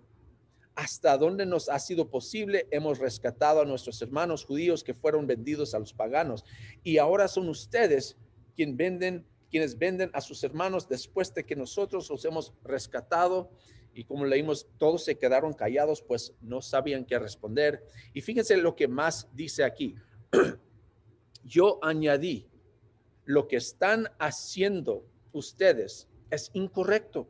hasta 0.78 1.18
donde 1.18 1.48
nos 1.48 1.70
ha 1.70 1.80
sido 1.80 2.08
posible, 2.08 2.68
hemos 2.70 3.00
rescatado 3.00 3.62
a 3.62 3.66
nuestros 3.66 4.00
hermanos 4.04 4.46
judíos 4.46 4.84
que 4.84 4.94
fueron 4.94 5.26
vendidos 5.26 5.74
a 5.74 5.80
los 5.80 5.92
paganos. 5.92 6.46
Y 6.84 7.00
ahora 7.00 7.28
son 7.28 7.50
ustedes 7.50 8.16
quienes 8.56 9.78
venden 9.80 10.12
a 10.14 10.22
sus 10.22 10.44
hermanos 10.44 10.88
después 10.88 11.34
de 11.34 11.44
que 11.44 11.56
nosotros 11.56 12.08
los 12.12 12.24
hemos 12.26 12.54
rescatado 12.64 13.50
y 13.92 14.04
como 14.04 14.24
leímos, 14.26 14.68
todos 14.78 15.04
se 15.04 15.18
quedaron 15.18 15.54
callados, 15.54 16.04
pues 16.04 16.36
no 16.42 16.62
sabían 16.62 17.06
qué 17.06 17.18
responder. 17.18 17.84
Y 18.14 18.22
fíjense 18.22 18.56
lo 18.58 18.76
que 18.76 18.88
más 18.88 19.28
dice 19.34 19.64
aquí. 19.64 19.96
Yo 21.44 21.80
añadí, 21.82 22.48
lo 23.26 23.48
que 23.48 23.56
están 23.56 24.10
haciendo 24.20 25.08
ustedes 25.34 26.08
es 26.30 26.52
incorrecto. 26.54 27.28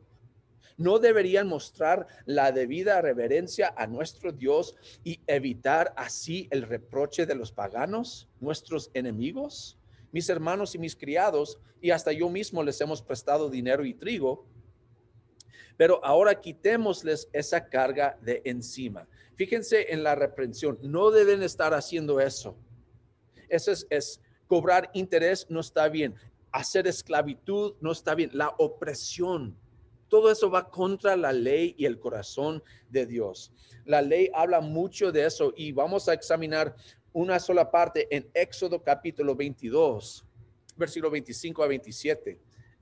No 0.78 0.98
deberían 0.98 1.46
mostrar 1.46 2.06
la 2.24 2.50
debida 2.50 3.02
reverencia 3.02 3.74
a 3.76 3.86
nuestro 3.86 4.32
Dios 4.32 4.74
y 5.04 5.20
evitar 5.26 5.92
así 5.96 6.48
el 6.50 6.62
reproche 6.62 7.26
de 7.26 7.34
los 7.34 7.52
paganos, 7.52 8.26
nuestros 8.40 8.90
enemigos. 8.94 9.76
Mis 10.12 10.30
hermanos 10.30 10.74
y 10.74 10.78
mis 10.78 10.96
criados, 10.96 11.58
y 11.82 11.90
hasta 11.90 12.12
yo 12.12 12.30
mismo 12.30 12.62
les 12.62 12.80
hemos 12.80 13.02
prestado 13.02 13.50
dinero 13.50 13.84
y 13.84 13.92
trigo 13.92 14.46
pero 15.78 16.04
ahora 16.04 16.38
quitémosles 16.38 17.30
esa 17.32 17.68
carga 17.68 18.18
de 18.20 18.42
encima. 18.44 19.06
Fíjense 19.36 19.92
en 19.94 20.02
la 20.02 20.16
reprensión. 20.16 20.76
No 20.82 21.12
deben 21.12 21.40
estar 21.42 21.72
haciendo 21.72 22.20
eso. 22.20 22.56
Eso 23.48 23.72
es, 23.88 24.20
cobrar 24.48 24.90
interés 24.92 25.46
no 25.48 25.60
está 25.60 25.88
bien. 25.88 26.16
Hacer 26.50 26.88
esclavitud 26.88 27.74
no 27.80 27.92
está 27.92 28.16
bien. 28.16 28.30
La 28.32 28.48
opresión. 28.58 29.56
Todo 30.08 30.30
eso 30.30 30.50
va 30.50 30.68
contra 30.68 31.16
la 31.16 31.32
ley 31.32 31.74
y 31.76 31.84
el 31.84 31.98
corazón 31.98 32.62
de 32.88 33.06
Dios. 33.06 33.52
La 33.84 34.00
ley 34.02 34.30
habla 34.34 34.60
mucho 34.60 35.12
de 35.12 35.26
eso 35.26 35.52
y 35.56 35.72
vamos 35.72 36.08
a 36.08 36.14
examinar 36.14 36.74
una 37.12 37.38
sola 37.38 37.70
parte 37.70 38.06
en 38.14 38.28
Éxodo 38.32 38.82
capítulo 38.82 39.34
22, 39.34 40.24
versículo 40.76 41.10
25 41.10 41.62
a 41.62 41.66
27. 41.66 42.38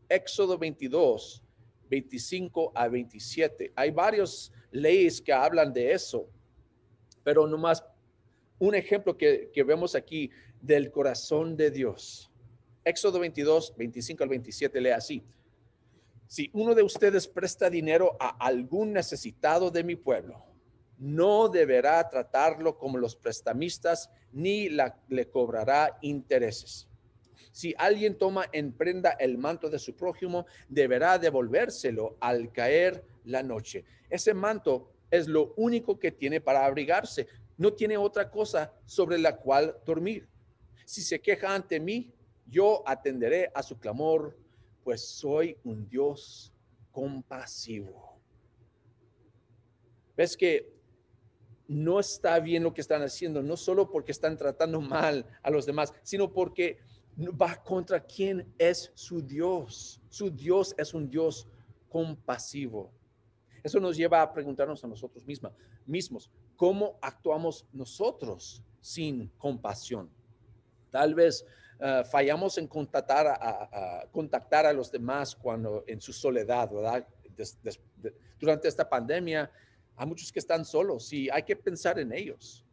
Éxodo 0.09 0.59
22, 0.59 1.43
25 1.89 2.73
a 2.75 2.89
27. 2.89 3.73
Hay 3.75 3.91
varias 3.91 4.53
leyes 4.71 5.21
que 5.21 5.33
hablan 5.33 5.73
de 5.73 5.93
eso, 5.93 6.29
pero 7.25 7.47
nomás 7.47 7.85
un 8.59 8.75
ejemplo 8.75 9.17
que, 9.17 9.51
que 9.53 9.65
vemos 9.65 9.95
aquí 9.95 10.31
del 10.61 10.91
corazón 10.91 11.57
de 11.57 11.71
Dios. 11.71 12.31
Éxodo 12.85 13.19
22, 13.19 13.75
25 13.77 14.23
al 14.23 14.29
27 14.29 14.81
lee 14.81 14.91
así. 14.91 15.23
Si 16.27 16.51
uno 16.53 16.75
de 16.75 16.83
ustedes 16.83 17.29
presta 17.29 17.71
dinero 17.71 18.17
a 18.19 18.37
algún 18.45 18.93
necesitado 18.93 19.71
de 19.71 19.85
mi 19.85 19.97
pueblo, 19.97 20.45
no 20.99 21.49
deberá 21.49 22.09
tratarlo 22.09 22.79
como 22.79 22.99
los 22.99 23.17
prestamistas 23.17 24.11
ni 24.33 24.69
le 24.69 25.31
cobrará 25.31 25.99
intereses 26.01 26.89
si 27.57 27.75
alguien 27.79 28.19
toma 28.19 28.45
en 28.53 28.71
prenda 28.71 29.13
el 29.13 29.39
manto 29.39 29.71
de 29.71 29.79
su 29.79 29.97
prójimo, 29.97 30.45
deberá 30.69 31.19
devolvérselo 31.19 32.19
al 32.21 32.53
caer 32.53 33.03
la 33.25 33.43
noche. 33.43 33.87
Ese 34.11 34.35
manto 34.35 34.93
es 35.11 35.27
lo 35.27 35.55
único 35.57 35.99
que 35.99 36.13
tiene 36.13 36.43
para 36.43 36.67
abrigarse. 36.67 37.27
No 37.57 37.73
tiene 37.73 37.97
otra 37.97 38.31
cosa 38.31 38.75
sobre 38.85 39.17
la 39.17 39.39
cual 39.39 39.75
dormir. 39.87 40.29
Si 40.85 41.01
se 41.01 41.19
queja 41.19 41.55
ante 41.55 41.81
mí, 41.81 42.13
yo 42.47 42.83
atenderé 42.85 43.51
a 43.55 43.63
su 43.63 43.79
clamor, 43.79 44.37
pues 44.87 45.05
soy 45.05 45.59
un 45.65 45.89
Dios 45.89 46.55
compasivo. 46.93 48.21
¿Ves 50.17 50.37
que 50.37 50.73
no 51.67 51.99
está 51.99 52.39
bien 52.39 52.63
lo 52.63 52.73
que 52.73 52.83
están 52.83 53.03
haciendo, 53.03 53.43
no 53.43 53.57
solo 53.57 53.91
porque 53.91 54.13
están 54.13 54.37
tratando 54.37 54.81
mal 54.81 55.27
a 55.43 55.51
los 55.51 55.67
demás, 55.67 55.93
sino 56.05 56.33
porque 56.33 56.79
va 57.19 57.61
contra 57.65 57.99
quién 57.99 58.55
es 58.59 58.93
su 58.95 59.21
Dios. 59.21 60.01
Su 60.09 60.31
Dios 60.31 60.73
es 60.79 60.95
un 60.95 61.11
Dios 61.11 61.49
compasivo. 61.89 62.93
Eso 63.65 63.81
nos 63.81 63.97
lleva 63.97 64.23
a 64.23 64.33
preguntarnos 64.33 64.85
a 64.85 64.87
nosotros 64.87 65.27
mismos, 65.85 66.31
¿cómo 66.55 66.97
actuamos 67.03 67.67
nosotros 67.73 68.63
sin 68.81 69.31
compasión? 69.31 70.09
Tal 70.93 71.17
vez 71.17 71.45
eh, 71.81 72.03
fallamos 72.11 72.59
en 72.59 72.67
contactar 72.67 73.27
a, 73.27 74.07
contactar 74.11 74.67
a 74.67 74.73
los 74.73 74.91
demás 74.91 75.35
cuando 75.35 75.85
en 75.87 76.01
su 76.01 76.13
soledad, 76.13 76.71
¿verdad? 76.71 77.07
durante 78.39 78.69
esta 78.69 78.89
pandemia, 78.89 79.51
hay 79.95 80.07
muchos 80.07 80.33
que 80.33 80.39
están 80.39 80.65
solos 80.65 81.13
y 81.13 81.29
hay 81.31 81.43
que 81.43 81.57
pensar 81.57 81.99
en 81.99 82.13
ellos 82.13 82.67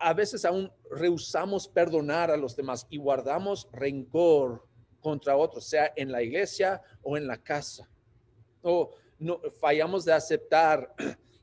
a 0.00 0.14
veces 0.14 0.44
aún 0.44 0.72
rehusamos 0.90 1.68
perdonar 1.68 2.30
a 2.30 2.36
los 2.36 2.56
demás 2.56 2.86
y 2.88 2.96
guardamos 2.96 3.68
rencor 3.70 4.64
contra 5.00 5.36
otros, 5.36 5.66
sea 5.66 5.92
en 5.94 6.10
la 6.10 6.22
iglesia 6.22 6.82
o 7.02 7.16
en 7.16 7.26
la 7.26 7.36
casa. 7.36 7.88
O 8.62 8.90
no 9.18 9.40
fallamos 9.60 10.06
de 10.06 10.14
aceptar 10.14 10.94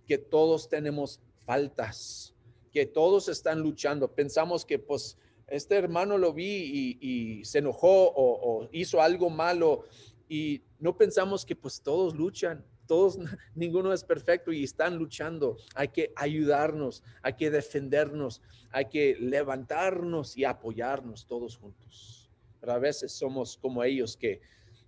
que 0.07 0.17
todos 0.17 0.67
tenemos 0.67 1.21
faltas, 1.45 2.33
que 2.71 2.87
todos 2.87 3.29
están 3.29 3.59
luchando. 3.59 4.11
Pensamos 4.11 4.65
que 4.65 4.79
pues 4.79 5.17
este 5.47 5.75
hermano 5.75 6.17
lo 6.17 6.33
vi 6.33 6.97
y, 7.01 7.45
se 7.45 7.59
enojó 7.59 8.13
o, 8.15 8.67
hizo 8.71 9.01
algo 9.01 9.29
malo 9.29 9.85
y 10.27 10.61
no 10.79 10.97
pensamos 10.97 11.45
que 11.45 11.55
pues 11.55 11.81
todos 11.81 12.15
luchan 12.15 12.65
todos, 12.87 13.19
ninguno 13.53 13.93
es 13.93 14.03
perfecto 14.03 14.51
y 14.51 14.63
están 14.63 14.95
luchando. 14.95 15.57
Hay 15.75 15.89
que 15.89 16.11
ayudarnos, 16.15 17.03
hay 17.21 17.33
que 17.33 17.51
defendernos, 17.51 18.41
hay 18.71 18.85
que 18.85 19.15
levantarnos 19.19 20.35
y 20.35 20.45
apoyarnos 20.45 21.27
todos 21.27 21.57
juntos. 21.57 22.31
Pero 22.59 22.71
a 22.71 22.79
veces 22.79 23.11
somos 23.11 23.57
como 23.57 23.83
ellos 23.83 24.17
que 24.17 24.41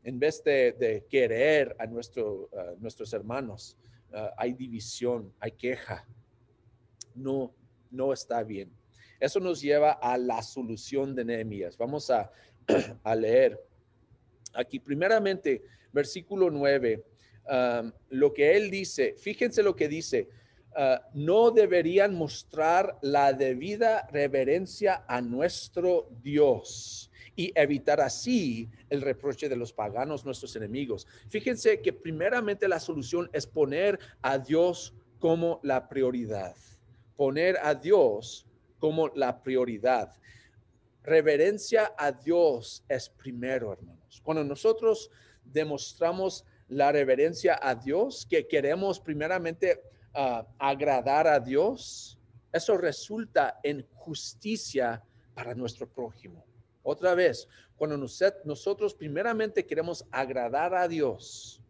en 0.03 0.17
vez 0.17 0.43
de, 0.43 1.05
querer 1.09 1.75
a, 1.77 1.85
nuestro, 1.85 2.49
nuestros 2.79 3.13
hermanos, 3.13 3.77
ah, 4.13 4.33
hay 4.37 4.53
división, 4.53 5.31
hay 5.39 5.51
queja. 5.51 6.07
No, 7.13 7.53
no 7.91 8.13
está 8.13 8.41
bien. 8.43 8.71
Eso 9.19 9.39
nos 9.39 9.61
lleva 9.61 9.91
a 9.91 10.17
la 10.17 10.41
solución 10.41 11.15
de 11.15 11.25
Nehemías. 11.25 11.77
Vamos 11.77 12.09
a, 12.09 12.31
a 13.03 13.15
leer 13.15 13.59
aquí 14.53 14.79
primeramente 14.79 15.63
versículo 15.91 16.49
9, 16.49 17.03
um, 17.49 17.91
lo 18.09 18.33
que 18.33 18.55
él 18.55 18.69
dice, 18.69 19.15
fíjense 19.17 19.63
lo 19.63 19.75
que 19.75 19.87
dice, 19.87 20.29
uh, 20.75 21.01
no 21.13 21.51
deberían 21.51 22.13
mostrar 22.15 22.97
la 23.01 23.33
debida 23.33 24.07
reverencia 24.11 25.03
a 25.07 25.21
nuestro 25.21 26.09
Dios 26.21 27.11
y 27.35 27.51
evitar 27.55 28.01
así 28.01 28.69
el 28.89 29.01
reproche 29.01 29.49
de 29.49 29.55
los 29.55 29.73
paganos, 29.73 30.25
nuestros 30.25 30.55
enemigos. 30.55 31.07
Fíjense 31.29 31.81
que 31.81 31.93
primeramente 31.93 32.67
la 32.67 32.79
solución 32.79 33.29
es 33.33 33.47
poner 33.47 33.99
a 34.21 34.37
Dios 34.37 34.93
como 35.19 35.59
la 35.63 35.87
prioridad, 35.87 36.55
poner 37.15 37.57
a 37.61 37.75
Dios 37.75 38.45
como 38.79 39.09
la 39.09 39.41
prioridad. 39.41 40.13
Reverencia 41.03 41.93
a 41.97 42.11
Dios 42.11 42.83
es 42.87 43.09
primero, 43.09 43.73
hermanos. 43.73 44.21
Cuando 44.23 44.43
nosotros 44.43 45.09
demostramos 45.43 46.45
la 46.67 46.91
reverencia 46.91 47.59
a 47.61 47.75
Dios, 47.75 48.27
que 48.29 48.47
queremos 48.47 48.99
primeramente 48.99 49.81
ah, 50.13 50.45
agradar 50.57 51.27
a 51.27 51.39
Dios, 51.39 52.17
eso 52.51 52.77
resulta 52.77 53.59
en 53.63 53.85
justicia 53.95 55.03
para 55.33 55.53
nuestro 55.55 55.87
prójimo. 55.87 56.45
Otra 56.83 57.13
vez, 57.15 57.47
cuando 57.75 57.97
nosotros 58.45 58.93
primeramente 58.93 59.65
queremos 59.65 60.05
agradar 60.11 60.73
a 60.73 60.87
Dios, 60.87 61.61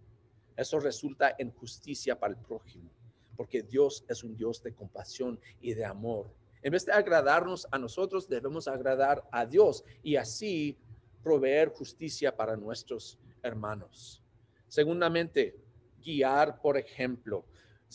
eso 0.58 0.80
resulta 0.80 1.36
en 1.38 1.52
justicia 1.52 2.20
para 2.20 2.34
el 2.34 2.40
prójimo, 2.40 2.90
porque 3.38 3.62
Dios 3.62 4.04
es 4.08 4.24
un 4.24 4.36
Dios 4.36 4.62
de 4.64 4.74
compasión 4.74 5.40
y 5.62 5.74
de 5.74 5.86
amor. 5.86 6.30
En 6.62 6.72
vez 6.72 6.86
de 6.86 6.92
agradarnos 6.92 7.68
a 7.72 7.78
nosotros, 7.78 8.28
debemos 8.28 8.68
agradar 8.68 9.24
a 9.32 9.46
Dios 9.46 9.84
y 10.04 10.18
así 10.18 10.78
proveer 11.24 11.70
justicia 11.70 12.36
para 12.36 12.58
nuestros 12.58 13.18
hermanos. 13.42 14.22
Segundamente, 14.68 15.56
guiar 16.04 16.62
por 16.62 16.78
ejemplo. 16.78 17.46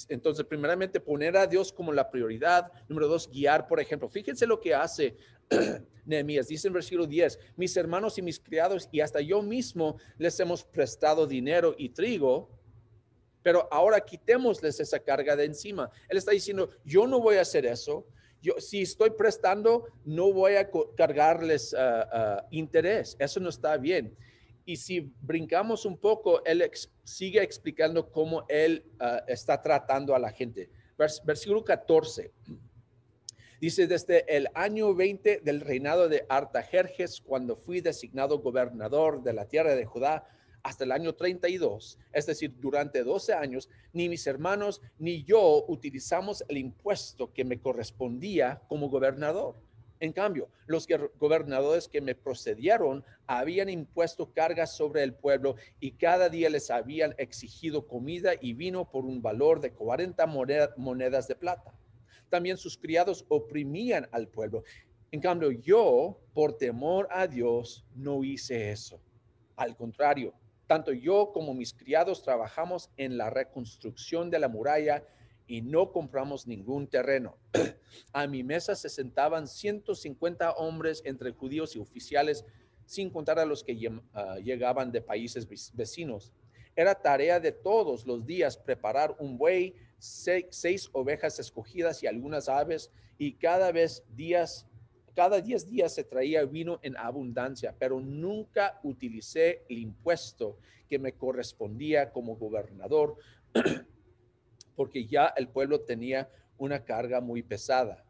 Entonces, 0.09 0.45
primeramente, 0.47 0.99
poner 0.99 1.37
a 1.37 1.47
Dios 1.47 1.73
como 1.73 1.93
la 1.93 2.11
prioridad. 2.11 2.73
Número 2.89 3.07
dos, 3.07 3.31
guiar 3.31 3.69
por 3.69 3.81
ejemplo. 3.81 4.09
Fíjense 4.09 4.47
lo 4.47 4.61
que 4.61 4.75
hace 4.75 5.17
Nehemías. 6.05 6.49
Dice 6.49 6.69
en 6.69 6.75
versículo 6.75 7.07
10, 7.07 7.39
mis 7.57 7.77
hermanos 7.77 8.19
y 8.19 8.23
mis 8.23 8.41
criados 8.41 8.89
y 8.91 9.01
hasta 9.01 9.21
yo 9.21 9.43
mismo 9.43 9.99
les 10.19 10.39
hemos 10.41 10.65
prestado 10.65 11.27
dinero 11.27 11.75
y 11.79 11.91
trigo, 11.91 12.51
pero 13.43 13.69
ahora 13.71 14.01
quitémosles 14.01 14.81
esa 14.81 14.99
carga 14.99 15.37
de 15.37 15.45
encima. 15.45 15.91
Él 16.09 16.17
está 16.17 16.33
diciendo, 16.33 16.71
yo 16.85 17.07
no 17.07 17.21
voy 17.21 17.37
a 17.37 17.43
hacer 17.43 17.67
eso 17.67 18.07
yo 18.45 18.61
si 18.61 18.83
estoy 18.83 19.11
prestando, 19.11 19.87
no 20.05 20.31
voy 20.31 20.57
a 20.57 20.69
cargarles 20.95 21.73
ah, 21.73 22.09
ah, 22.13 22.47
interés. 22.51 23.17
Eso 23.19 23.41
no 23.41 23.49
está 23.49 23.79
bien. 23.79 24.15
Y 24.67 24.77
si 24.77 25.13
brincamos 25.23 25.87
un 25.87 25.97
poco, 25.97 26.45
él 26.45 26.71
sigue 27.05 27.43
explicando 27.43 28.11
cómo 28.11 28.45
él 28.49 28.85
ah, 29.01 29.23
está 29.27 29.63
tratando 29.63 30.15
a 30.15 30.19
la 30.19 30.31
gente. 30.31 30.69
versículo 31.25 31.65
14. 31.65 32.31
Dice, 33.63 33.87
desde 33.87 34.37
el 34.37 34.49
año 34.53 34.95
20 34.95 35.41
del 35.43 35.63
reinado 35.63 36.11
de 36.11 36.27
Artajerjes, 36.29 37.23
cuando 37.23 37.57
fui 37.57 37.81
designado 37.81 38.41
gobernador 38.41 39.23
de 39.23 39.33
la 39.33 39.49
tierra 39.49 39.75
de 39.75 39.87
Judá, 39.87 40.29
hasta 40.65 40.85
el 40.85 40.93
año 40.93 41.15
32, 41.15 41.99
es 42.13 42.27
decir, 42.27 42.55
durante 42.59 43.05
12 43.05 43.35
años, 43.35 43.69
ni 43.93 44.09
mis 44.09 44.27
hermanos 44.27 44.81
ni 44.99 45.23
yo 45.23 45.63
utilizamos 45.69 46.43
el 46.49 46.57
impuesto 46.57 47.33
que 47.33 47.45
me 47.45 47.61
correspondía 47.61 48.63
como 48.67 48.89
gobernador. 48.89 49.57
En 50.01 50.13
cambio, 50.13 50.49
los 50.67 50.89
gobernadores 51.21 51.87
que 51.87 52.01
me 52.01 52.15
procedieron 52.15 53.05
habían 53.27 53.69
impuesto 53.69 54.33
cargas 54.33 54.75
sobre 54.75 55.03
el 55.03 55.13
pueblo 55.13 55.57
y 55.81 55.93
cada 55.93 56.31
día 56.31 56.49
les 56.49 56.71
habían 56.71 57.15
exigido 57.19 57.87
comida 57.87 58.33
y 58.41 58.55
vino 58.55 58.91
por 58.91 59.05
un 59.05 59.21
valor 59.21 59.61
de 59.61 59.73
40 59.73 60.27
monedas 60.77 61.29
de 61.29 61.37
plata. 61.37 61.75
También 62.31 62.57
sus 62.57 62.79
criados 62.79 63.27
oprimían 63.29 64.09
al 64.13 64.29
pueblo. 64.29 64.65
En 65.13 65.21
cambio, 65.21 65.53
yo, 65.53 66.19
por 66.33 66.57
temor 66.57 67.07
a 67.11 67.27
Dios, 67.27 67.85
no 67.95 68.25
hice 68.25 68.73
eso. 68.73 68.99
Al 69.57 69.77
contrario, 69.77 70.35
tanto 70.67 70.93
yo 70.93 71.31
como 71.33 71.55
mis 71.55 71.73
criados 71.73 72.23
trabajamos 72.23 72.91
en 72.97 73.17
la 73.19 73.31
reconstrucción 73.31 74.31
de 74.31 74.39
la 74.39 74.49
muralla 74.49 75.05
y 75.47 75.61
no 75.63 75.93
compramos 75.93 76.47
ningún 76.47 76.87
terreno. 76.87 77.37
A 78.13 78.27
mi 78.27 78.43
mesa 78.43 78.75
se 78.75 78.89
sentaban 78.89 79.47
150 79.47 80.53
hombres 80.53 81.03
entre 81.05 81.33
judíos 81.33 81.77
y 81.77 81.79
oficiales, 81.79 82.45
sin 82.87 83.11
contar 83.11 83.39
a 83.39 83.47
los 83.47 83.65
que 83.65 83.79
ah, 84.13 84.37
llegaban 84.43 84.93
de 84.93 85.01
países 85.01 85.49
vecinos. 85.73 86.33
Era 86.77 86.95
tarea 86.95 87.41
de 87.41 87.53
todos 87.53 88.05
los 88.05 88.27
días 88.27 88.59
preparar 88.59 89.15
un 89.19 89.39
buey, 89.39 89.75
seis, 89.99 90.47
seis 90.51 90.91
ovejas 90.93 91.39
escogidas 91.39 92.03
y 92.03 92.07
algunas 92.07 92.49
aves, 92.49 92.91
y 93.17 93.35
cada 93.35 93.71
vez 93.73 94.03
días 94.15 94.67
cada 95.15 95.41
10 95.41 95.71
días 95.71 95.95
se 95.95 96.05
traía 96.05 96.45
vino 96.45 96.81
en 96.83 96.97
abundancia, 96.97 97.75
pero 97.79 98.01
nunca 98.01 98.81
utilicé 98.83 99.65
el 99.69 99.79
impuesto 99.79 100.59
que 100.89 100.99
me 100.99 101.13
correspondía 101.13 102.11
como 102.11 102.37
gobernador, 102.37 103.17
porque 104.77 105.07
ya 105.07 105.33
el 105.37 105.49
pueblo 105.49 105.81
tenía 105.81 106.29
una 106.59 106.85
carga 106.85 107.21
muy 107.21 107.43
pesada. 107.43 108.05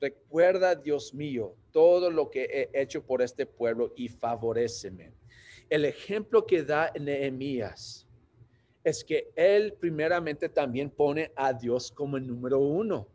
Recuerda, 0.00 0.74
Dios 0.74 1.14
mío, 1.14 1.54
todo 1.72 2.10
lo 2.10 2.30
que 2.30 2.44
he 2.44 2.82
hecho 2.82 3.02
por 3.04 3.22
este 3.22 3.46
pueblo 3.46 3.92
y 3.96 4.08
favoreceme. 4.08 5.12
El 5.70 5.86
ejemplo 5.86 6.44
que 6.44 6.62
da 6.62 6.92
Nehemías 7.00 8.06
es 8.82 9.02
que 9.02 9.32
él 9.34 9.72
primeramente 9.80 10.50
también 10.50 10.90
pone 10.90 11.32
a 11.34 11.54
Dios 11.54 11.90
como 11.90 12.18
el 12.18 12.26
número 12.26 12.58
uno. 12.58 13.08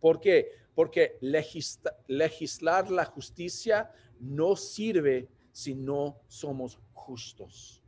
¿Por 0.00 0.20
qué? 0.20 0.61
Porque 0.74 1.18
legislar 1.20 2.90
la 2.90 3.04
justicia 3.04 3.90
no 4.20 4.56
sirve 4.56 5.28
si 5.52 5.74
no 5.74 6.20
somos 6.28 6.78
justos. 6.92 7.82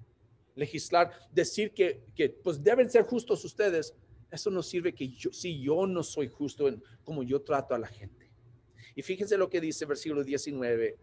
Legislar, 0.55 1.11
decir 1.33 1.73
que, 1.73 2.05
que 2.14 2.29
pues 2.29 2.62
deben 2.62 2.90
ser 2.90 3.05
justos 3.05 3.44
ustedes, 3.44 3.94
eso 4.31 4.51
no 4.51 4.62
sirve 4.62 4.94
que 4.94 5.09
yo, 5.09 5.33
si 5.33 5.61
yo 5.61 5.87
no 5.87 6.03
soy 6.03 6.29
justo 6.29 6.68
en 6.68 6.83
como 7.03 7.23
yo 7.23 7.40
trato 7.42 7.75
a 7.75 7.79
la 7.79 7.88
gente. 7.88 8.31
Y 8.94 9.03
fíjense 9.03 9.37
lo 9.37 9.49
que 9.49 9.61
dice 9.61 9.87
versículo 9.87 10.23
19. 10.23 10.97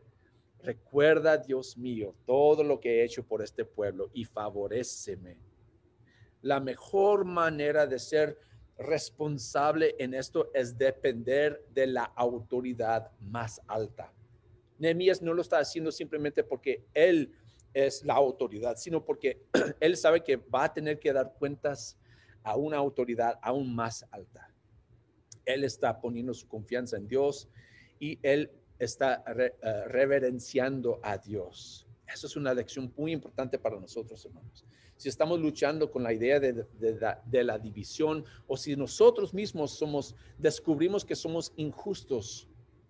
Recuerda, 0.59 1.37
Dios 1.37 1.77
mío, 1.77 2.13
todo 2.25 2.63
lo 2.63 2.79
que 2.79 2.99
he 2.99 3.03
hecho 3.03 3.23
por 3.23 3.41
este 3.41 3.65
pueblo 3.65 4.09
y 4.13 4.25
favoreceme. 4.25 5.37
La 6.41 6.59
mejor 6.59 7.25
manera 7.25 7.87
de 7.87 7.99
ser 7.99 8.37
responsable 8.81 9.95
en 9.99 10.13
esto 10.13 10.51
es 10.53 10.77
depender 10.77 11.65
de 11.73 11.87
la 11.87 12.03
autoridad 12.03 13.11
más 13.19 13.61
alta. 13.67 14.11
Nehemías 14.77 15.21
no 15.21 15.33
lo 15.33 15.41
está 15.41 15.59
haciendo 15.59 15.91
simplemente 15.91 16.43
porque 16.43 16.83
él 16.93 17.33
es 17.73 18.03
la 18.03 18.15
autoridad, 18.15 18.75
sino 18.77 19.05
porque 19.05 19.41
él 19.79 19.95
sabe 19.95 20.23
que 20.23 20.35
va 20.35 20.65
a 20.65 20.73
tener 20.73 20.99
que 20.99 21.13
dar 21.13 21.33
cuentas 21.37 21.97
a 22.43 22.55
una 22.55 22.77
autoridad 22.77 23.39
aún 23.41 23.73
más 23.73 24.05
alta. 24.11 24.49
Él 25.45 25.63
está 25.63 25.99
poniendo 25.99 26.33
su 26.33 26.47
confianza 26.47 26.97
en 26.97 27.07
Dios 27.07 27.47
y 27.99 28.19
él 28.23 28.51
está 28.79 29.23
eh, 29.27 29.53
reverenciando 29.87 30.99
a 31.03 31.17
Dios. 31.17 31.87
Eso 32.11 32.27
es 32.27 32.35
una 32.35 32.53
lección 32.53 32.91
muy 32.97 33.11
importante 33.13 33.57
para 33.57 33.79
nosotros, 33.79 34.25
hermanos 34.25 34.65
si 35.01 35.09
estamos 35.09 35.39
luchando 35.39 35.89
con 35.89 36.03
la 36.03 36.13
idea 36.13 36.39
de, 36.39 37.43
la 37.43 37.57
división 37.57 38.23
o 38.45 38.55
si 38.55 38.75
nosotros 38.75 39.33
mismos 39.33 39.71
somos, 39.71 40.15
descubrimos 40.37 41.03
que 41.03 41.15
somos 41.15 41.53
injustos, 41.55 42.47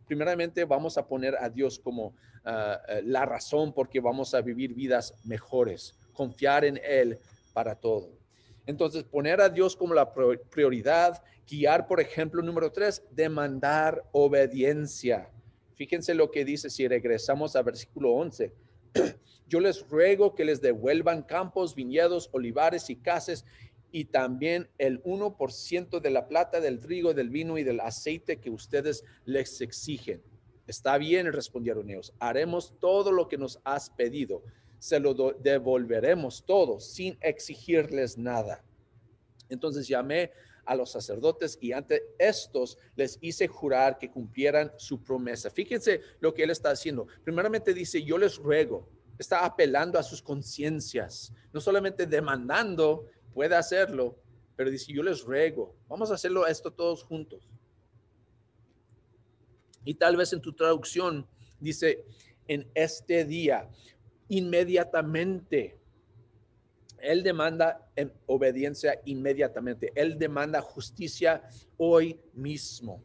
primeramente 0.08 0.66
vamos 0.66 0.98
a 0.98 1.08
poner 1.08 1.38
a 1.40 1.50
Dios 1.50 1.80
como 1.80 2.14
ah, 2.44 2.82
eh, 2.90 3.02
la 3.06 3.26
razón 3.26 3.72
porque 3.72 4.02
vamos 4.02 4.34
a 4.34 4.42
vivir 4.42 4.74
vidas 4.74 5.14
mejores, 5.24 5.98
confiar 6.12 6.66
en 6.66 6.82
Él 6.84 7.18
para 7.54 7.76
todo. 7.76 8.12
Entonces, 8.66 9.06
poner 9.06 9.40
a 9.40 9.48
Dios 9.48 9.78
como 9.78 9.94
la 9.94 10.12
prioridad, 10.50 11.24
guiar, 11.50 11.88
por 11.88 12.02
ejemplo, 12.02 12.42
número 12.42 12.74
tres, 12.74 13.02
demandar 13.12 14.04
obediencia. 14.12 15.30
Fíjense 15.76 16.14
lo 16.14 16.30
que 16.30 16.44
dice 16.44 16.70
si 16.70 16.90
regresamos 16.90 17.56
a 17.56 17.62
versículo 17.62 18.12
11. 18.12 18.54
Yo 19.48 19.60
les 19.60 19.88
ruego 19.88 20.34
que 20.34 20.46
les 20.46 20.62
devuelvan 20.62 21.24
campos, 21.24 21.76
viñedos, 21.76 22.30
olivares 22.32 22.90
y 22.90 22.96
casas 22.96 23.46
y 23.92 24.06
también 24.06 24.70
el 24.78 25.04
1% 25.04 26.00
de 26.00 26.10
la 26.10 26.28
plata, 26.28 26.62
del 26.62 26.80
trigo, 26.80 27.14
del 27.14 27.30
vino 27.30 27.58
y 27.58 27.64
del 27.64 27.82
aceite 27.82 28.38
que 28.38 28.50
ustedes 28.50 29.04
les 29.26 29.60
exigen. 29.60 30.22
Está 30.68 30.98
bien, 30.98 31.32
respondieron 31.34 31.90
ellos. 31.90 32.14
Haremos 32.20 32.74
todo 32.80 33.12
lo 33.12 33.28
que 33.28 33.38
nos 33.38 33.60
has 33.66 33.90
pedido. 33.90 34.44
Se 34.80 35.00
lo 35.00 35.14
devolveremos 35.14 36.46
todo 36.46 36.80
sin 36.80 37.18
exigirles 37.20 38.18
nada. 38.18 38.64
Entonces 39.50 39.88
llamé 39.88 40.32
a 40.72 40.76
los 40.76 40.92
sacerdotes 40.92 41.58
y 41.60 41.74
ante 41.74 42.16
estos 42.18 42.78
les 42.96 43.18
hice 43.20 43.48
jurar 43.48 43.98
que 43.98 44.10
cumplieran 44.10 44.72
su 44.78 45.04
promesa. 45.04 45.50
Fíjense 45.50 46.00
lo 46.22 46.34
que 46.34 46.44
él 46.44 46.50
está 46.50 46.72
haciendo. 46.72 47.08
Primeramente 47.26 47.74
dice, 47.74 48.02
yo 48.02 48.18
les 48.18 48.38
ruego, 48.38 48.88
está 49.20 49.46
apelando 49.46 50.00
a 50.00 50.04
sus 50.04 50.22
conciencias, 50.22 51.34
no 51.52 51.60
solamente 51.60 52.06
demandando, 52.06 53.06
puede 53.34 53.56
hacerlo, 53.56 54.18
pero 54.56 54.72
dice, 54.72 54.94
yo 54.94 55.04
les 55.04 55.24
ruego, 55.24 55.76
vamos 55.90 56.10
a 56.10 56.14
hacerlo 56.14 56.48
esto 56.48 56.72
todos 56.72 57.04
juntos. 57.04 57.50
Y 59.84 59.96
tal 59.96 60.16
vez 60.16 60.32
en 60.32 60.42
tu 60.42 60.54
traducción 60.54 61.28
dice, 61.60 62.06
en 62.48 62.72
este 62.76 63.26
día, 63.26 63.70
inmediatamente. 64.30 65.81
Él 67.04 67.24
demanda 67.24 67.90
en 67.96 68.12
obediencia 68.26 69.00
inmediatamente. 69.06 69.92
Él 69.96 70.18
demanda 70.18 70.62
justicia 70.62 71.44
hoy 71.78 72.20
mismo. 72.34 73.04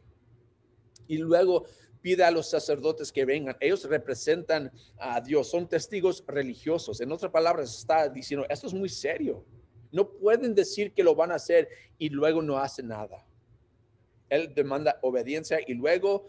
Y 1.07 1.17
luego 1.17 1.65
pide 2.01 2.23
a 2.23 2.31
los 2.31 2.49
sacerdotes 2.49 3.11
que 3.11 3.25
vengan. 3.25 3.57
Ellos 3.59 3.83
representan 3.85 4.71
a 4.97 5.19
Dios, 5.21 5.49
son 5.49 5.67
testigos 5.67 6.23
religiosos. 6.27 7.01
En 7.01 7.11
otras 7.11 7.31
palabras, 7.31 7.77
está 7.77 8.07
diciendo, 8.09 8.45
esto 8.49 8.67
es 8.67 8.73
muy 8.73 8.89
serio. 8.89 9.45
No 9.91 10.09
pueden 10.09 10.53
decir 10.53 10.93
que 10.93 11.03
lo 11.03 11.15
van 11.15 11.31
a 11.31 11.35
hacer 11.35 11.69
y 11.97 12.09
luego 12.09 12.41
no 12.41 12.57
hacen 12.57 12.89
nada. 12.89 13.25
Él 14.29 14.53
demanda 14.53 14.99
obediencia 15.01 15.59
y 15.65 15.73
luego 15.73 16.27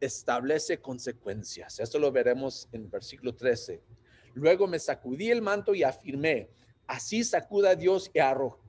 establece 0.00 0.80
consecuencias. 0.80 1.78
Esto 1.80 1.98
lo 1.98 2.10
veremos 2.12 2.68
en 2.72 2.90
versículo 2.90 3.34
13. 3.34 3.80
Luego 4.34 4.66
me 4.66 4.78
sacudí 4.78 5.30
el 5.30 5.40
manto 5.40 5.74
y 5.74 5.82
afirmé, 5.82 6.50
así 6.86 7.24
sacuda 7.24 7.74
Dios 7.74 8.10
y 8.14 8.18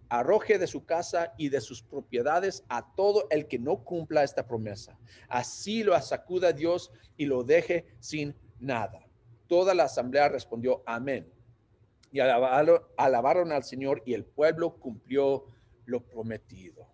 arroje 0.09 0.57
de 0.57 0.67
su 0.67 0.85
casa 0.85 1.33
y 1.37 1.49
de 1.49 1.61
sus 1.61 1.81
propiedades 1.81 2.63
a 2.69 2.93
todo 2.95 3.27
el 3.29 3.47
que 3.47 3.59
no 3.59 3.83
cumpla 3.83 4.23
esta 4.23 4.45
promesa. 4.45 4.97
Así 5.27 5.83
lo 5.83 5.99
sacuda 6.01 6.53
Dios 6.53 6.91
y 7.17 7.25
lo 7.25 7.43
deje 7.43 7.85
sin 7.99 8.35
nada. 8.59 9.05
Toda 9.47 9.73
la 9.73 9.83
asamblea 9.83 10.29
respondió 10.29 10.83
amén. 10.85 11.31
Y 12.11 12.19
alabaron, 12.21 13.51
al 13.51 13.63
Señor 13.63 14.01
y 14.05 14.13
el 14.13 14.23
pueblo 14.23 14.75
cumplió 14.75 15.45
lo 15.85 16.01
prometido. 16.01 16.87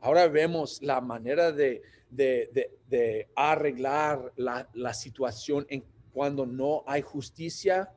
Ahora 0.00 0.26
vemos 0.26 0.80
la 0.82 1.00
manera 1.00 1.52
de, 1.52 1.82
de, 2.10 3.28
arreglar 3.36 4.32
la, 4.36 4.68
la 4.72 4.94
situación 4.94 5.66
en 5.68 5.84
cuando 6.12 6.46
no 6.46 6.82
hay 6.86 7.02
justicia, 7.02 7.92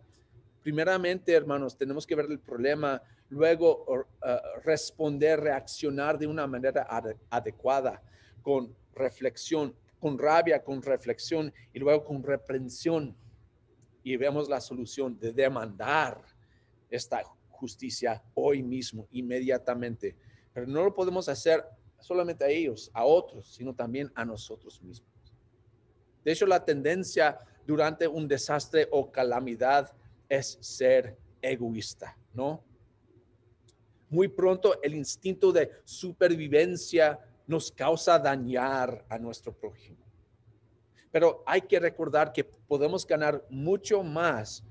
primeramente, 0.66 1.32
hermanos, 1.32 1.78
tenemos 1.78 2.08
que 2.08 2.16
ver 2.16 2.26
el 2.26 2.40
problema, 2.40 3.00
luego 3.30 3.86
uh, 3.88 4.04
responder, 4.64 5.40
reaccionar 5.40 6.18
de 6.18 6.26
una 6.26 6.48
manera 6.48 6.88
adecuada, 7.30 8.02
con 8.42 8.76
reflexión, 8.96 9.76
con 10.00 10.18
rabia, 10.18 10.64
con 10.64 10.82
reflexión 10.82 11.54
y 11.72 11.78
luego 11.78 12.04
con 12.04 12.24
reprensión. 12.24 13.16
Y 14.02 14.18
vemos 14.18 14.50
la 14.50 14.60
solución 14.60 15.20
de 15.20 15.34
demandar 15.34 16.20
esta 16.90 17.22
justicia 17.50 18.24
hoy 18.34 18.64
mismo, 18.64 19.08
inmediatamente. 19.12 20.16
Pero 20.52 20.66
no 20.66 20.84
lo 20.84 20.96
podemos 20.96 21.30
hacer 21.30 21.64
solamente 22.00 22.44
a 22.44 22.50
ellos, 22.50 22.90
a 22.92 23.06
otros, 23.06 23.54
sino 23.54 23.76
también 23.76 24.12
a 24.16 24.26
nosotros 24.26 24.82
mismos. 24.82 25.12
De 26.24 26.32
hecho, 26.32 26.48
la 26.48 26.66
tendencia 26.66 27.40
durante 27.68 28.08
un 28.08 28.28
desastre 28.28 28.88
o 28.90 29.12
calamidad 29.12 29.94
es 30.30 30.58
ser 30.62 31.18
egoísta, 31.42 32.18
¿no? 32.34 32.64
Muy 34.10 34.28
pronto 34.28 34.82
el 34.82 34.96
instinto 34.96 35.52
de 35.52 35.72
supervivencia 35.84 37.20
nos 37.48 37.72
causa 37.72 38.18
dañar 38.20 39.06
a 39.10 39.18
nuestro 39.18 39.54
prójimo. 39.54 39.98
Pero 41.12 41.44
hay 41.46 41.62
que 41.62 41.80
recordar 41.80 42.34
que 42.34 42.44
podemos 42.44 43.06
ganar 43.06 43.46
mucho 43.50 44.04
más 44.04 44.64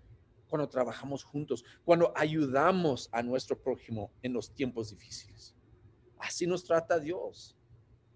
cuando 0.48 0.68
trabajamos 0.68 1.24
juntos, 1.24 1.64
cuando 1.84 2.12
ayudamos 2.14 3.08
a 3.12 3.22
nuestro 3.22 3.58
prójimo 3.58 4.10
en 4.22 4.32
los 4.32 4.52
tiempos 4.52 4.90
difíciles. 4.90 5.54
Así 6.18 6.46
nos 6.46 6.64
trata 6.64 6.98
Dios. 6.98 7.56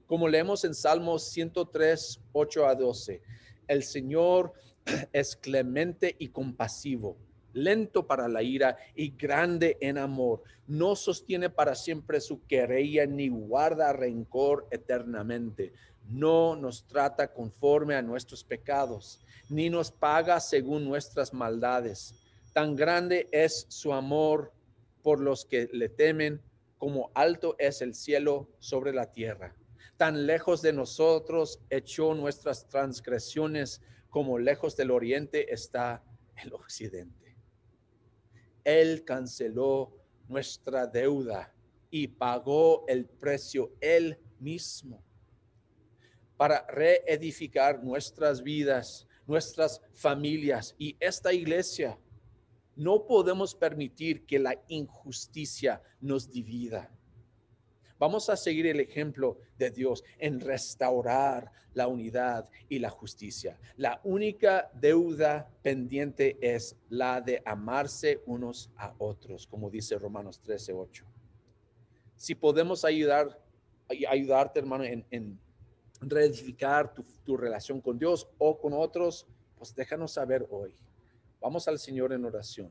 Como 0.07 0.29
leemos 0.29 0.65
en 0.65 0.75
Salmos 0.75 1.25
103, 1.31 2.21
8 2.33 2.67
a 2.67 2.75
12, 2.75 3.23
el 3.67 3.83
Señor 3.83 4.53
es 5.13 5.37
clemente 5.37 6.17
y 6.19 6.29
compasivo, 6.29 7.17
lento 7.53 8.07
para 8.07 8.29
la 8.29 8.43
ira 8.43 8.77
y 8.95 9.11
grande 9.11 9.77
en 9.81 9.99
amor. 9.99 10.43
No 10.67 10.97
sostiene 10.97 11.51
para 11.51 11.75
siempre 11.75 12.21
su 12.21 12.45
querella 12.47 13.07
ni 13.07 13.29
guarda 13.29 13.93
rencor 13.93 14.67
eternamente. 14.71 15.73
No 16.09 16.57
nos 16.57 16.87
trata 16.87 17.33
conforme 17.33 17.95
a 17.95 18.03
nuestros 18.03 18.45
pecados, 18.45 19.21
ni 19.49 19.71
nos 19.71 19.91
paga 19.91 20.41
según 20.41 20.85
nuestras 20.85 21.33
maldades. 21.33 22.15
Tan 22.53 22.77
grande 22.77 23.29
es 23.31 23.67
su 23.69 23.93
amor 23.93 24.53
por 25.03 25.21
los 25.21 25.45
que 25.45 25.69
le 25.73 25.89
temen, 25.89 26.41
como 26.79 27.11
alto 27.15 27.57
es 27.59 27.83
el 27.83 27.95
cielo 27.95 28.49
sobre 28.59 28.93
la 28.93 29.11
tierra. 29.13 29.55
Tan 29.97 30.27
lejos 30.27 30.63
de 30.63 30.73
nosotros 30.73 31.61
echó 31.71 32.15
nuestras 32.15 32.69
transgresiones 32.69 33.83
como 34.11 34.39
lejos 34.39 34.77
del 34.77 34.91
oriente 34.91 35.53
está 35.53 36.03
el 36.43 36.53
occidente. 36.53 37.28
Él 38.69 39.03
canceló 39.03 39.97
nuestra 40.29 40.87
deuda 40.87 41.51
y 41.91 42.07
pagó 42.07 42.85
el 42.87 43.07
precio 43.07 43.73
él 43.81 44.19
mismo 44.39 45.03
para 46.37 46.67
reedificar 46.67 47.83
nuestras 47.83 48.43
vidas, 48.43 49.07
nuestras 49.27 49.81
familias 49.95 50.75
y 50.77 50.99
esta 51.01 51.33
iglesia. 51.33 51.99
No 52.77 53.07
podemos 53.07 53.55
permitir 53.55 54.27
que 54.27 54.39
la 54.39 54.55
injusticia 54.69 55.83
nos 56.03 56.31
divida. 56.31 56.95
Vamos 57.99 58.31
a 58.31 58.37
seguir 58.37 58.67
el 58.67 58.81
ejemplo 58.81 59.39
de 59.59 59.71
Dios 59.71 60.05
en 60.19 60.41
restaurar 60.41 61.51
la 61.75 61.89
unidad 61.89 62.49
y 62.69 62.79
la 62.79 62.91
justicia. 62.91 63.59
La 63.77 64.01
única 64.05 64.71
deuda 64.75 65.51
pendiente 65.63 66.39
es 66.41 66.77
la 66.89 67.21
de 67.21 67.43
amarse 67.45 68.21
unos 68.27 68.71
a 68.77 68.95
otros, 68.99 69.47
como 69.47 69.69
dice 69.69 69.99
Romanos 69.99 70.41
13, 70.41 70.73
8. 70.73 71.05
Si 72.17 72.35
podemos 72.35 72.85
ayudar, 72.85 73.41
ayudarte, 74.09 74.61
hermano, 74.61 74.85
en, 74.85 75.05
en 75.11 75.39
reedificar 76.01 76.95
tu, 76.95 77.05
tu 77.25 77.37
relación 77.37 77.81
con 77.81 77.99
Dios 77.99 78.29
o 78.39 78.59
con 78.59 78.73
otros, 78.73 79.27
pues 79.57 79.75
déjanos 79.75 80.13
saber 80.13 80.47
hoy. 80.51 80.75
Vamos 81.41 81.67
al 81.69 81.79
Señor 81.79 82.13
en 82.13 82.25
oración. 82.25 82.71